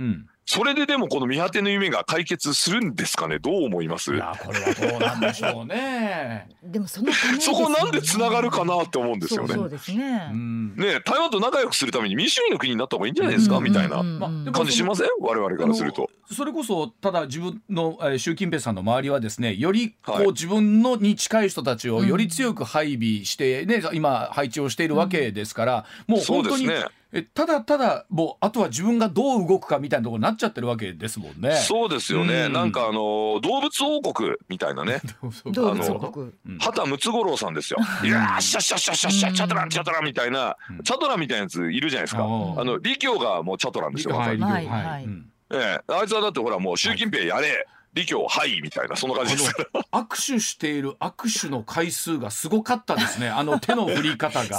[0.51, 3.37] それででもこの見果ての夢が解決するんですかね？
[3.37, 4.15] どう思います？
[4.15, 6.49] いやこれはどうなんでしょうね。
[6.65, 9.49] でもその そこなんでつながるかなって思うんですよね。
[9.49, 10.29] そうそうですね。
[10.31, 10.75] うん。
[10.75, 13.97] ね台湾と仲良くするために民主主義の国になった方がいいんじゃないですか、みたいな。
[13.99, 15.07] うんまあでも感じしません？
[15.21, 16.09] 我々からすると。
[16.33, 20.27] それこそただ自分の、えー習近平さんの周りはですねよりこう、はい。
[20.29, 31.55] 自分のに近い人たちをより強く配備して、ね今配置をしているわけですから、もう本当に、そうですねえただただもうあとは自分がどう動くかみたいなところになっちゃってるわけですもんね。
[31.55, 32.53] そうですよね、うん。
[32.53, 35.01] なんかあの動物王国みたいなね。
[35.51, 36.31] 動物あの王国。
[36.59, 37.79] 畑ムツゴロウさんですよ。
[38.03, 40.83] いやーシャッシャッシャッシャッシャッチャトランチャトランみたいなうん。
[40.83, 42.21] チャトランみたいなやついるじゃないですか。
[42.21, 44.15] あうんの李強がもうチャトランですよ。
[44.15, 45.05] はいはいはい。
[45.05, 45.31] うん。
[45.51, 45.93] ええ。
[45.93, 49.53] あいつはだってほらもう習近平やれ李強はいみたいなそんな感じです。
[49.91, 54.57] 握手している握手の回数がすごかったですね あの手の振り方が。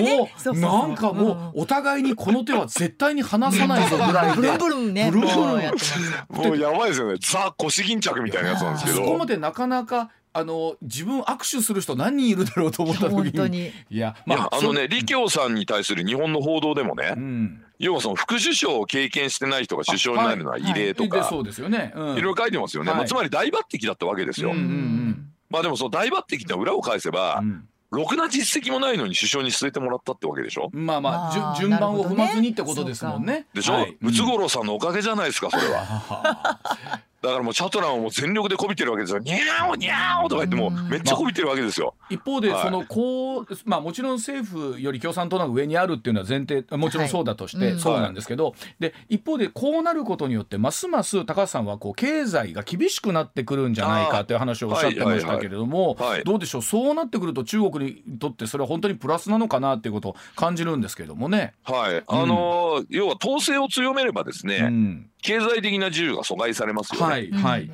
[0.00, 7.18] ねもそうなんかもうお互いにこの手は絶対に離さないぞぐらいでブルンブルンねブルンブルンもうやばいですよね。
[7.20, 9.26] ザ腰巾着みたいなやつなんですけそこまど。
[9.26, 13.22] でなかなかあの自分握手する人何人いるだろうと思った時に。
[13.22, 13.58] 本当に。
[13.58, 17.62] いやいやあのね李強さんに対する日本の報道でもね、うん。
[17.78, 22.98] 要はその副首相を経験してない人が首相になるのは異例とか、でそうですよね、うん、いろいろ書いてますよね、はい。
[22.98, 24.50] まあ、つまり大抜擢だったわけですよ。
[24.50, 27.64] うんうんまあでもその大抜擢って裏を返せば、うん。
[27.90, 30.70] ろくな実績もないのに首相に据えてもらったってわけでしょ？
[30.72, 33.46] まあまあ順番を踏まずにってことですもんね。
[33.52, 33.96] でしょ、はい。
[33.98, 36.60] ムツゴロウさんのおかげじゃないですかそれは。
[37.22, 39.18] はだからもうチャトランをもう全力でこびてるわけですよ。
[39.18, 41.94] にゃーおにゃーおとか言ってもうめっちゃこびてるわけですよ。
[42.08, 42.62] 一方ではい。
[42.64, 55.96] そのこうまあもちろん政府より共産党の上にあるっていうのは前提もちろんそうだとしてそうなんですけど、で一方でこうなることによってますます高橋さんはこう経済が厳しくなってくるんじゃないかという話をおっしゃってましたけれどもはい。
[55.96, 56.10] はい。
[56.12, 56.24] はい。
[56.24, 56.62] どうでしょう？
[56.62, 61.52] そうなってくると中国にとってそれは本当にプラスなのかなっていうことを感じるんですけどもね。
[61.64, 62.02] はい。
[62.06, 67.06] あのー要は統制を強めればですね、うん経済的な自由が阻害されますよね。
[67.06, 67.70] はいはい。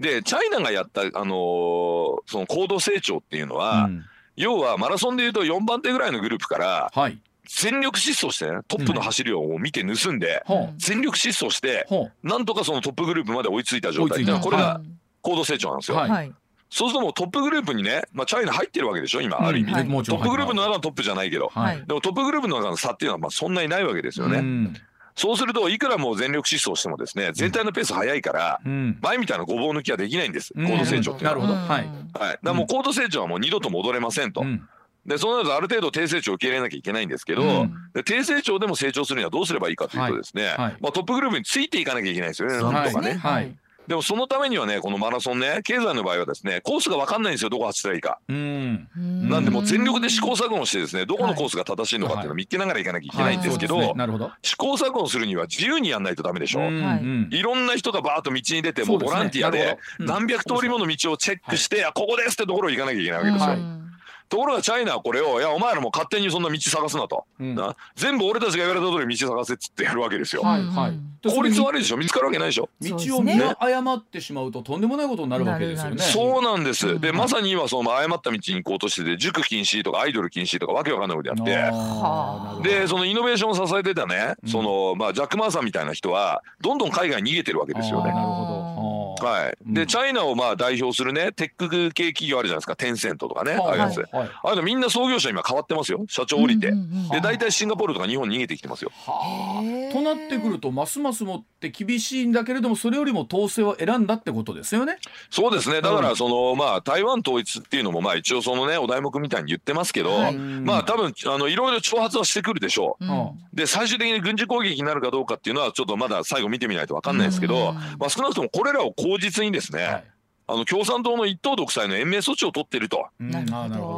[0.00, 4.04] でチャイナがやった、あのーその高度成長っていうのは、うん。
[4.36, 7.18] 要はマラソンでいうと4番手ぐらいのグループからはい。
[7.48, 10.74] 全力疾走してねトップの走りを見て盗んで、ほう。
[10.78, 14.40] 全力疾走してほなんとかそのトップグループまで追いついた状態追いついた。
[14.40, 14.80] これがは
[15.22, 15.96] 高度成長なんですよ。
[15.96, 16.10] はい。
[16.10, 16.32] はい。
[16.68, 19.46] そうするともうトップグループにね、まあ、チャイナ入ってるわけでしょ今うん。
[19.46, 19.84] ある意味、はい。
[19.84, 21.84] もちろんトップグループの中のトップじゃないけど、はい。
[21.86, 24.38] でもトップグループの中の差っていうのはまあそんなにないわけですよね。
[24.38, 24.74] うん
[25.16, 28.98] そうするといくらもう全力疾走してもですね全体のペース速いから、うん。
[29.00, 30.52] 前みたいなごぼう抜きはできないんです。
[30.54, 30.68] うん。
[30.68, 31.48] 高度成長っていうのは。
[31.48, 31.74] なるほど。
[31.74, 31.80] はい。
[31.80, 34.42] はい、だからもう高度成長はもう二度と戻れませんと。
[34.42, 34.68] うん。
[35.06, 37.74] でそうなるとある程度低成長を受け入れなきゃいけないんですけど、うん。
[37.94, 40.76] で低成長でも成長するにはどうすればいいかというとですね、はい。
[40.80, 43.14] まあ、トップグループについていかなきゃいけないですよね、なんとかね。
[43.14, 43.56] はい
[43.88, 48.20] でもそのためにはねこのマラソンね経済の場合はですねコースが分かんないんですよどこ走ったらいいか。
[48.28, 48.88] うん。
[49.28, 53.10] なんでもう全力で試行錯誤してですねどこのコースが正しいのかっていうのを見つけながら行かなきゃい。
[53.16, 54.30] けないんですけど、ど。
[54.42, 56.60] 試行錯誤するには自由にやんないとダメでしょ。
[56.60, 56.96] うんは
[57.30, 63.86] いろんな人がバーッと道に出てもうボランティアで何百通りもの道をチェックして、あここですってところ行かなきゃいけないわけですよ。
[64.26, 70.42] はいところがチャイナはこれをいやお前らも勝手にそんな道探すなと、うんな全部俺たちが言われた通り道探せっつってやるわけですよ。
[70.42, 71.96] はいはいで効率悪いでしょ？
[71.96, 72.68] 見つかるわけないでしょ？
[72.82, 75.98] 道を見誤ってしまうととんでもないことになるわけですよね。
[76.02, 76.88] そうなんです。
[76.88, 82.68] うんでまさに今その誤った道に行こうとしてて塾禁止とかアイドル禁止とかわけわかんないことやって。
[82.68, 88.12] でそのイノベーションを支えてたね、うんそのまあジャック・マーさんみたいな人はどんどん海外に逃げてるわけですよね。
[88.12, 88.85] なるほど。
[89.24, 89.74] はい、うん。
[89.74, 92.76] でチャイナをまあ代表するねテック系企業あるじゃないですか。
[92.76, 93.76] テンセントとかね、はいああい。
[93.76, 94.30] うやつ、はいはい。
[94.44, 96.04] あのみんな創業者今変わってますよ。
[96.08, 98.90] 社長降りて、うんうんうんで大体シンガポールとか日本に逃げてきてますよ。
[99.06, 104.98] はあとなってくるとますますもって厳しいんだけれどもそれよりも統制を選んだってことですよね。
[105.30, 105.76] そうですね。
[105.76, 106.02] だかうん。
[106.02, 110.34] らその、まあ台湾統一っていうのもまあ一応そのねお題目みたいに言ってますけど、はい。
[110.36, 113.04] まあ多分あのいろいろ挑発はしてくるでしょう。
[113.04, 113.30] うん。
[113.54, 117.74] で最終的に軍事攻撃になるかどうかっていうのはちょっとまだ最後見てみないと分かんないですけど、うん。
[117.98, 120.04] まあ、少なくともこれらを口実にですね、はい。
[120.48, 123.08] あの共産党の一党独裁の延命措置を取っていると。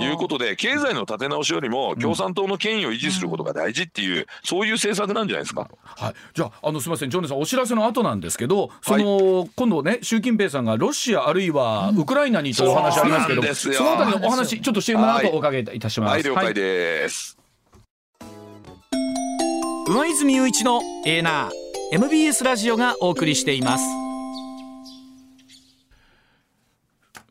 [0.01, 5.69] いうことで経済の立て直しよりも共産党の権威を維持することが大事っていう、そういう政策なんじゃないですか。
[5.85, 7.11] はい、じゃああのすみません。
[7.11, 16.11] ジョンネさんお知らせの後なんですけどその、今度ね習近平さんがロシアあるいはウクライナにというお話ありますけど、そうなんそのあたりのお話ちょっと CM の後お伺いいたします。
[16.13, 17.37] はい了解です。
[19.89, 21.51] 上泉雄一のエーナー
[21.93, 24.08] MBS ラジオがお送りしています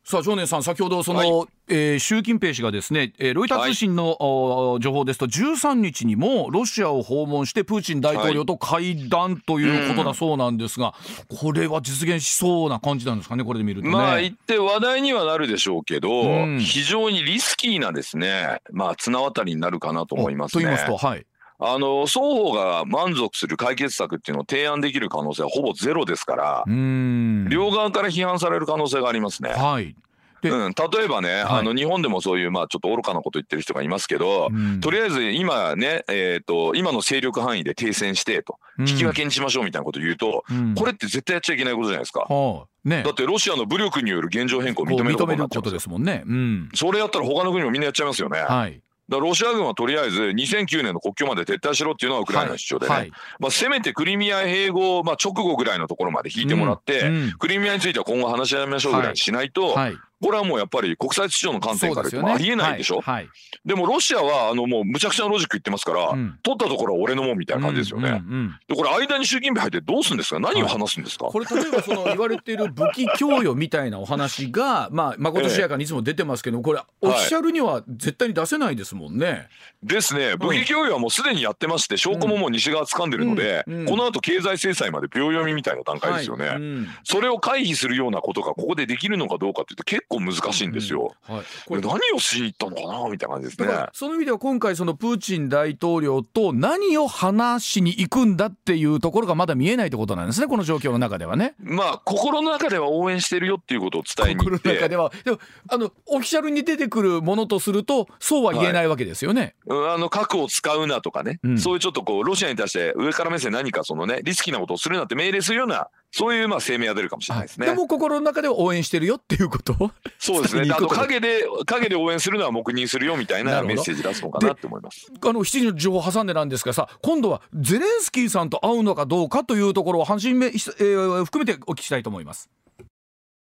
[0.10, 10.94] さあ常念さん先ほどその、はいえー習近平氏がですね、えーロイター通信の、お情報ですと13日にもロシアを訪問してプーチン大統領と会談ということだそうなんですが、
[11.28, 13.94] これは実現しそうな感じなんですかねこれで見るとね。
[13.94, 20.64] まあ言って話題にはなるでしょうけど、うん非常にリスキーなですねまあ綱渡りになるかなと思いますね。
[20.64, 21.26] と言いますとはい。
[21.60, 29.50] あの双方が満足する解決策っていうのを提案できる可能性はほぼゼロですから両側から批判される可能性がありますね。
[29.50, 29.96] はい。
[30.42, 42.20] でうん、例えばね、はいあの日本でもそういうまあちょっと愚かなこと言ってる人がいますけど、うんとりあえず今ね、えー、と今の勢力範囲で停戦してとうん引き分けにしましょうみたいなこと言うと、うんこれって絶対やっちゃいけないことじゃないですか。
[42.20, 46.24] はあねだってロシアの武力による現状変更を認めることですすもんね。
[46.26, 46.70] うん。
[46.74, 48.40] それやったら他の国もみんなやっちゃいますよね。
[48.40, 48.82] はい。
[49.10, 53.12] らロシア軍はとりあえず2009年の国境まで撤退しろっていうのがウクライナの主張でね、はい。
[53.40, 59.98] まあ、せめてクリミア併合、まあ、直後ぐらいのところまで引いてもらって、うんうんクリミアについては今後話し合いましょうぐらいにしないと、はい。
[60.22, 63.02] これはもうやっぱり国際秩序の観点から言ってもありえないでしょ？
[63.02, 63.14] はい。
[63.16, 63.30] はい。
[63.66, 66.40] でもロシアはあのもうむちゃくちゃなロジック言ってますから、うん。
[66.44, 68.10] 取ったところは俺のもんみたいな感じですよね。
[68.10, 68.60] うんうんうん。
[68.68, 70.40] でこれ間に習近平入ってどうするんですか？
[70.40, 79.48] 何を話すんですか、これ例えばその言われている武器供与みたいなお話がまあ誠しやかにいつも出てますけどこれオフィシャルには絶対に出せないですもんね。
[79.84, 80.36] ですね。
[80.38, 83.80] 武器供与はもうすでにやってまして証拠ももう西側掴んでるので、うん。
[83.82, 83.86] うん。
[83.86, 86.88] この後経済制裁まで秒読みみたいな段階ですよね。
[87.04, 91.14] それを回避するようなことがここでできるのかどうかっていうと結構難しいんですよ。
[91.22, 93.68] はい、これ何をしに行ったのかなみたいな感じですね。
[93.94, 101.56] その意味では今回そのプーチン大統領と何を話しに行くんだっていうところがまだ見えないってことなんですねこの状況の中ではね。
[101.60, 105.40] まあ心の中では応援してるよっていうことを伝えに心行っての中ではでも
[105.70, 109.56] あのオフィシャルに出てくるものとするとそうは言えないわけですよね。
[109.66, 117.68] うんあの核を使うなとかね、うんそういうちょっとこうロシアに対して上から目線何かそのねリスキーなことをするなって命令するようなそういうまあ声明が出るかもしれないですね。
[117.68, 119.92] でも心の中では応援してるよっていうこと？
[120.18, 120.70] そうですね。
[120.74, 125.12] あと陰で陰で応援するのは黙認するよみたいなメッセージ出すのかなって思います。
[125.22, 132.50] あの7時の情報挟んでなんですがさ今度はゼレンスキーさんと会うのかどうかというところを初め、えー含めてお聞きしたいと思います。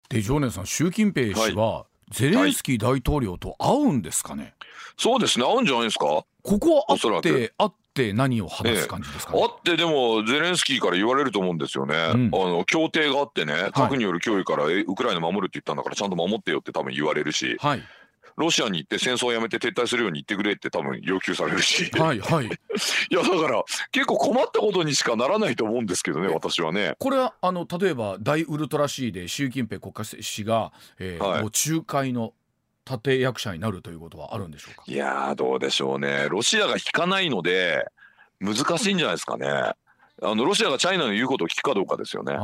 [0.09, 4.55] で常念さん習近平氏は、ゼレンスキー大統領と会うんですかね、
[4.96, 5.44] そうですね。
[5.44, 6.05] 合うんじゃないですか？
[6.05, 6.26] こ
[6.61, 9.43] こは会って会って何を話す感じですか、ね？
[9.43, 11.95] あってでもゼレンスキーから言われると思うんですよね。
[12.15, 12.31] うん。
[12.33, 17.83] あの協定があってね、核による脅威からえウクライナ守るって言ったんだからちゃんと守ってよって多分言われるし、はい。
[18.37, 21.91] ロシアに行って戦争をやめて撤退するように言ってくれって多分要求されるし。
[21.99, 22.47] はいはい。
[22.47, 22.51] い
[23.15, 26.97] やだから結構困ったことにしかならないと思うんですけどね私はね。
[26.99, 31.41] これはあの例えば大ウルトラ C で習近平国家主席が、えーはい。
[31.43, 32.35] もう仲介の
[32.88, 34.83] 立役者になるということはあるんでしょうか？
[34.87, 36.29] いやーどうでしょうね。
[36.31, 37.87] ロシアが引かないので
[38.40, 39.49] 難しいんじゃないですかね。
[39.49, 39.75] あ
[40.22, 42.33] のロシアがチャイナの言うことを聞くかどうかですよね。
[42.33, 42.38] うん、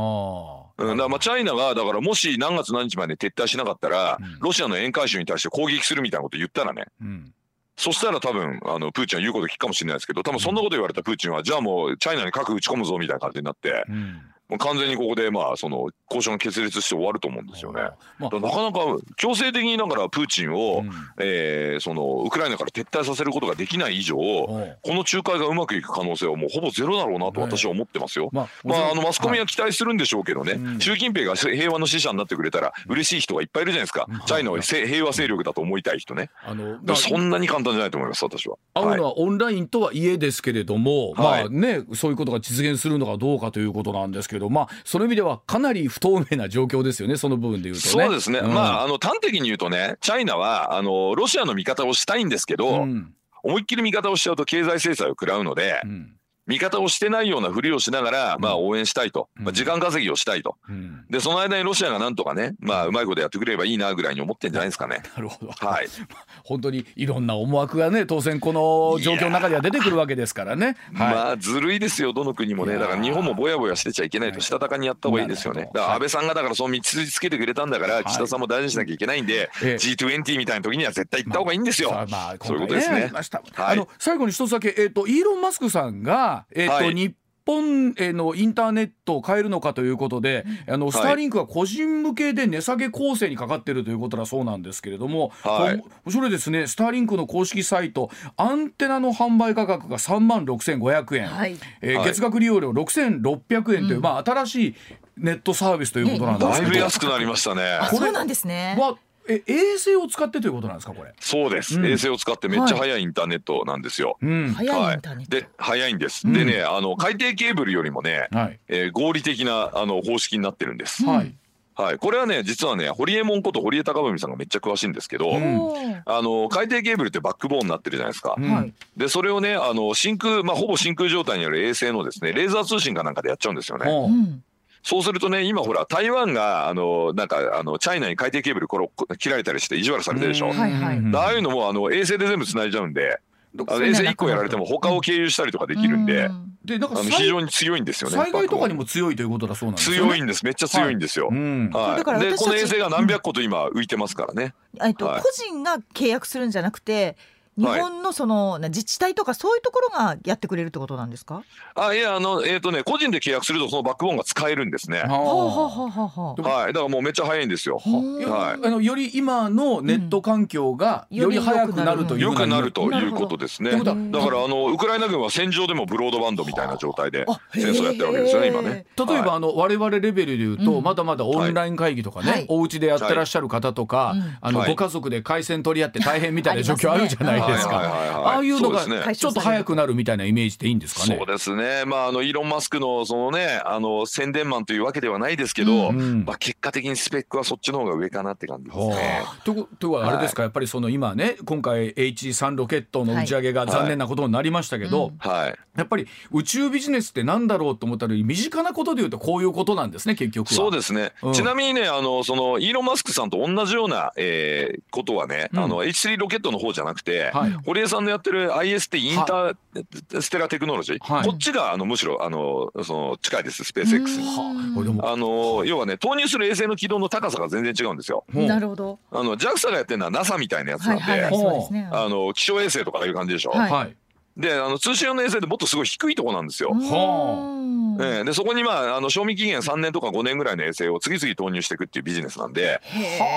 [0.89, 4.39] だからまあチャイナがだからもし何月何日まで撤退しなかったら、うん。
[4.41, 6.85] ロシアの沿海州に対して攻撃するみたいなこと言ったらね。
[7.01, 7.33] うん。
[7.75, 17.83] そしたら多分あのプーチンは言うこと聞くかもしれないですけど多分そんなこと言われたプーチンはじゃあもうチャイナに核撃ち込むぞみたいな感じになってうんもう完全にここでまあその交渉が決裂して終わると思うんですよね。
[18.19, 18.41] まあ。
[18.41, 18.81] なかなか
[19.17, 20.91] 強制的にだからプーチンを、うん。
[21.21, 28.29] えーそのウクライナから撤退させることができない以上、うんこの仲介がうまくいく可能性はもうほぼゼロだろうなと私は思ってますよ。
[28.33, 30.81] まあまあ、あのマスコミはは期待するんでしょうけどね、うん。
[30.81, 38.57] 習近平が平和の使者になってくれたら嬉しい人がいっぱいいるじゃないですか、チャイナをせ平和勢力だと思いたい人ね、あのそんなに簡単じゃないと思います、私は。
[38.75, 41.45] 会うのはオンラインとはいえですけれども、はい。
[41.45, 48.05] まあねそういうことが実現するのかどうかということなんですけどまあその意味ではかなり不透明な状況ですよねその部分で言うとね。
[48.05, 48.47] そうですね、ん。
[48.47, 53.15] まああの端的に言うとねチャイナはあのロシアの味方をしたいんですけど、うん。
[53.45, 56.17] 思いっきり味方をしちゃうと経済制裁を食らうので、うん
[56.47, 59.45] 味方をしてないようなふりをしながら、まあ、応援したいと、うん。
[59.45, 60.57] まあ、時間稼ぎをしたいと。
[60.69, 61.05] うん。
[61.09, 65.03] でその間にロシアがなんとかね、まあ、うまいことやってくれればいいなぐらいに思ってんじゃないですかね。
[65.15, 65.87] なるほど、はい、
[66.45, 70.77] 本当にいろんな思惑がね当然この状況の中では出てくるわけですからね。
[70.95, 71.15] はい。
[71.15, 72.77] まあずるいですよどの国もね。
[72.77, 75.71] だから日本もぼやぼやしてちゃいけないとしたたかにやった方がいいですよね。
[75.73, 79.75] だから安倍さんがだからその道筋つけてくれたんだから岸田さんも大事にしなきゃいけないんで、ええ。
[79.75, 83.11] G20 みたいな時には絶対行った方がいいんですよ、さあまあそういうことですね。
[83.13, 83.23] はい
[83.57, 87.15] あの最後に一つだけえっ、とイーロンマスクさんがえっ、と、はい日
[87.45, 90.93] 本へのインターネットを変えるのかということで、あのい。
[90.93, 96.11] スターリンクは個人向けで値下げ構成にかかっているということだそうなんですけれども、はい。
[96.11, 101.57] それですねスターリンクの公式サイトアンテナの販売価格が3万6500円、はいはい。
[101.81, 104.75] えー月額利用料6600円という、まあ新しい
[105.17, 107.63] ネットサービスということなんですだいけど、ぶ安くなりましたね。
[107.63, 108.77] あこれそうなんですね。
[108.79, 108.97] は
[109.29, 111.15] え衛星を使ってということなんですかこれ？
[111.21, 111.87] そうです、うん。
[111.87, 113.03] 衛星を使ってめっちゃ速い。
[113.03, 114.53] インターネットなんですよ、うん。
[114.53, 115.31] 早いインターネット。
[115.31, 116.33] で早いんです、うん。
[116.33, 118.59] でねあの海底ケーブルよりもね、はい。
[118.69, 121.35] えー合理的なあの方式になってるんです、はい。
[121.75, 126.03] はい、これはね実はね堀江門こと堀江貴文さんがめっちゃ詳しいんですけど、うん。
[126.05, 128.35] あの海底ケーブルってバックボーンになってるじゃないですか。
[128.37, 128.53] うん。
[128.53, 128.73] はい。
[128.97, 133.91] でそれをねあの真空まあほぼ真空状態にある衛星のですねレーザー通信かなんかでやっちゃうんですよね。
[133.91, 134.45] うん。
[134.83, 140.51] そうするとね今ほら台湾があのなんかあのチャイナに海底ケーブルこれ切られたりして意地悪されてるでしょ。
[140.51, 143.21] うんはいはいでああいうのもあの衛星で全部繋いじゃうんで
[143.69, 148.17] あの衛星1個やられても他を経由したりとかできるんで、うんでなんかあの災非常に強いんですよね。
[148.17, 150.11] 災害とかにも強いということだそうなんですよね。
[150.13, 151.29] 強いんですめっちゃ強いんですよ。
[151.31, 151.71] うん。
[151.71, 154.55] はい、だから私たちでこの衛星が何百個と今浮いてますからね。
[154.81, 157.17] えっと、はい個人が契約するんじゃなくて
[157.57, 161.43] 日本のその、な自治体とかそういうところがやってくれるってことなんですか？
[161.75, 165.01] あいやあのえっ、とね個人で契約するとそのバックボーンが使えるんですね。
[165.01, 167.79] はい、だからもうめっちゃ早いんですよ。
[167.79, 168.67] はい。
[168.67, 173.73] あのより今のネット環境がうんより早くなるというふう良くなるということですね。
[173.73, 178.87] だからあのウクライナ軍は戦場でもブロードバンドみたいな状態であ戦争やってるわけですよね今ね。
[178.97, 179.31] 例えば、はい。
[179.37, 180.83] あの我々レベルで言うと、うん。
[180.83, 182.47] まだまだオンライン会議とかね、はい。
[182.49, 184.21] お家でやってらっしゃる方とか、はい。
[184.41, 184.71] あの、はい。
[184.71, 187.77] ご家族で回線取り合って大変みたいな状況あるじゃないですか。
[187.77, 188.85] はいはいはいはいああいうのが
[189.15, 191.17] ちょっと早くなるみたいなイメージでいいんですかね。
[191.19, 191.85] そうですね。
[191.85, 198.85] まああのイーロンマスクのそのねあの宣伝マンというわけではないですけど、うんまあ結果的にスペックはそっちの方が上かなって感じですね。
[199.25, 205.55] はあ、というはあれですか、やっぱりその今ね今回 H3 ロケットの打ち上げが残念なことになりましたけど、はい。
[205.77, 210.53] やっぱり宇宙ビジネスってなんだろうと思ったら身近なことで言うとこういうことなんですね結局は。
[210.53, 217.53] そうですね、うんちなみにねあのそのイーロン・マスクさんと同じような、えーことはね、うんあの H3 ロケットの方じゃなくて、はい。
[217.65, 221.27] 堀江さんのやってる IST インターステラテクノロジー、はい。
[221.27, 223.65] こっちがあのむしろあのその近いです。
[223.65, 224.27] スペース X に。
[224.27, 224.75] はあ。
[224.75, 228.25] これでもあの要はね投入する衛星の軌道の高さが全然違うんですよ。
[228.33, 228.99] なるほど。
[229.11, 231.35] あの JAXA がやってるのは NASA みたいなやつなはいんで、はいはい。
[231.35, 231.89] そうですね。
[231.93, 233.51] あの気象衛星とかいう感じでしょ。
[233.51, 233.71] はい。
[233.71, 233.97] はい
[234.37, 236.71] であの通信用の衛星でもっとすごい低いとこなんですよ。
[236.73, 238.03] うん。
[238.03, 238.25] ええ。
[238.25, 242.81] でそこにまああの賞味期限3年とか5年ぐらいの衛星を次々投入していくっていうビジネスなんで。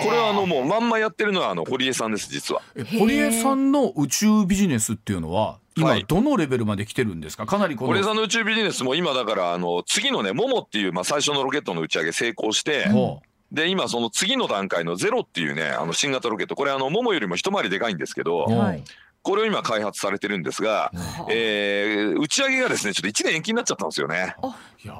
[0.03, 2.61] これはあのもうまんまやってるのはあの堀江さんです実は。
[2.75, 2.83] え。
[2.97, 6.05] 堀江さんの宇宙ビジネスっていうのは今はい。
[6.07, 7.45] どのレベルまで来てるんですか？
[7.45, 13.21] かなりこの堀江さんの宇宙ビジネスも今だからあの次のねモモっていうまあ最初のロケットの打ち上げ成功して、ほ
[13.51, 16.55] で今その次の段階のゼロっていうねあの新型ロケット。
[16.55, 18.83] これあのモモよりも一回りでかいんですけどうんはい
[19.25, 20.91] これを今開発されてるんですが、
[21.29, 24.35] えー打ち上げがですねちょっと1年延期になっちゃったんですよね。
[24.43, 24.47] う
[24.85, 24.93] いや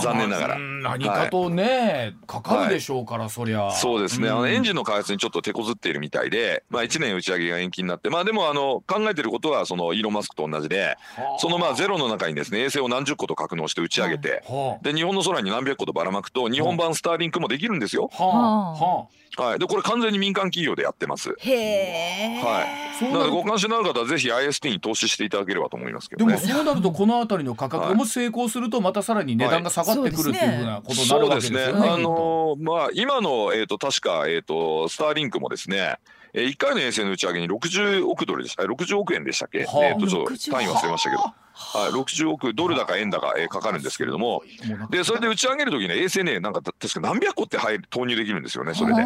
[0.00, 0.56] 残念ながら。
[0.56, 3.70] うん何かとね、かかるでしょうから、そりゃ。
[3.72, 4.40] そうですね、あうん。
[4.42, 10.96] のエンジンの開発にちょっと手こずっているみたいで、まあ、1年打ち上げが延期になって、まあ、でもあの考えてることはそのイーロン・マスクと同じで、
[11.38, 18.10] そのまあゼロの中にですね衛星を何十個と格納して打ち上げて、はで日本の空に何百個とばらまくと日本版スターリンクもできるんですよ。
[18.18, 18.24] あ。
[18.24, 18.72] はあ。
[18.72, 19.06] は
[19.36, 21.34] はい、でこれ完全に民間企業でやってます。
[21.38, 26.34] へえ、はい、そうだかご関心のある方はぜひ IST に投資していただければと思いますけどね。
[26.34, 31.88] でもそうなるとこの辺りの価格もし成功するとまたさらに値段が下がってくるっていうふうなことになるわけですよね。
[31.88, 35.96] あのーまあ今のえっ、と確かえっ、とスターリンクもですね。
[36.34, 39.84] えー、1回の衛星の打ち上げに60億ドルでした、えー60億円でしたっけ、はあ。
[39.86, 44.42] えっ、とちょっと60単位忘れましたけど、はい、60億ドルだか円だか、えーかかるんですけれども、
[44.90, 49.02] でそれで打ち上げるときね、衛星ね、なんか確か何百個って入る投入できるんですよね、それで。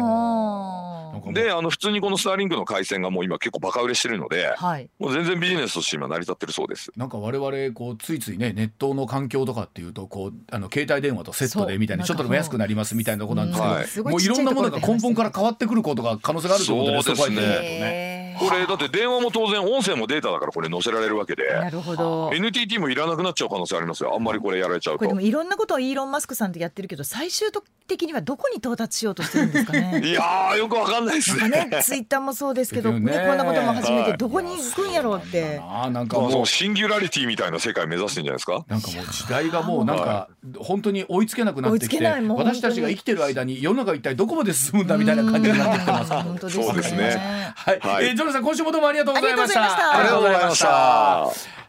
[1.33, 4.89] で、あの普通にこのスターリンクの回線がもう今結構バカ売れしてるのでー、はい。
[4.99, 6.91] もう全然ビジネスとして今成り立ってるそうです。
[6.95, 13.87] なんか我々こうついついねネットの環境とかっていうとこうあの携帯電話とセットでみたいなちょっとでも安くなりますみたいなとこなんですけど、はい。
[13.87, 18.37] すごもういろんなものが根本からら変わってくることが可能性があるということでそうですね。
[18.39, 21.53] そこれだって電話も当然音声もデータだからこれ載せられるわけで。
[21.53, 22.31] なるほど。
[22.33, 24.13] NTT もいらなくなっちゃう可能性ありますよ。
[24.15, 24.99] あんまりこれやられちゃうと。
[24.99, 27.49] これでもいろんなことをイーロン・マスクさんってやってるけど最終
[27.87, 30.01] 的にはどこに到達しようとしてるんですかね。
[30.03, 31.49] いやーよくわかんないですね。
[31.49, 32.99] ねツイッターもそうですけど、ね。
[32.99, 34.11] ねこんなことも始めはい。
[34.11, 38.65] てどこに行くんやろうって、あーなんかもううシンギュラリティみたいな世界目指してんじゃないですか？
[38.67, 40.29] なんかもう時代がもうなんか
[40.59, 47.53] 本当に追いつけなくなってき追いつけて私たちが生きてる間に世の中一体どこまで進むんだみたいな感じになってきてます本当ですね。
[47.55, 48.05] はい、はい。
[48.05, 49.97] えージョナさん今週もどうもありがとうございました。
[49.97, 51.62] ありがとうございました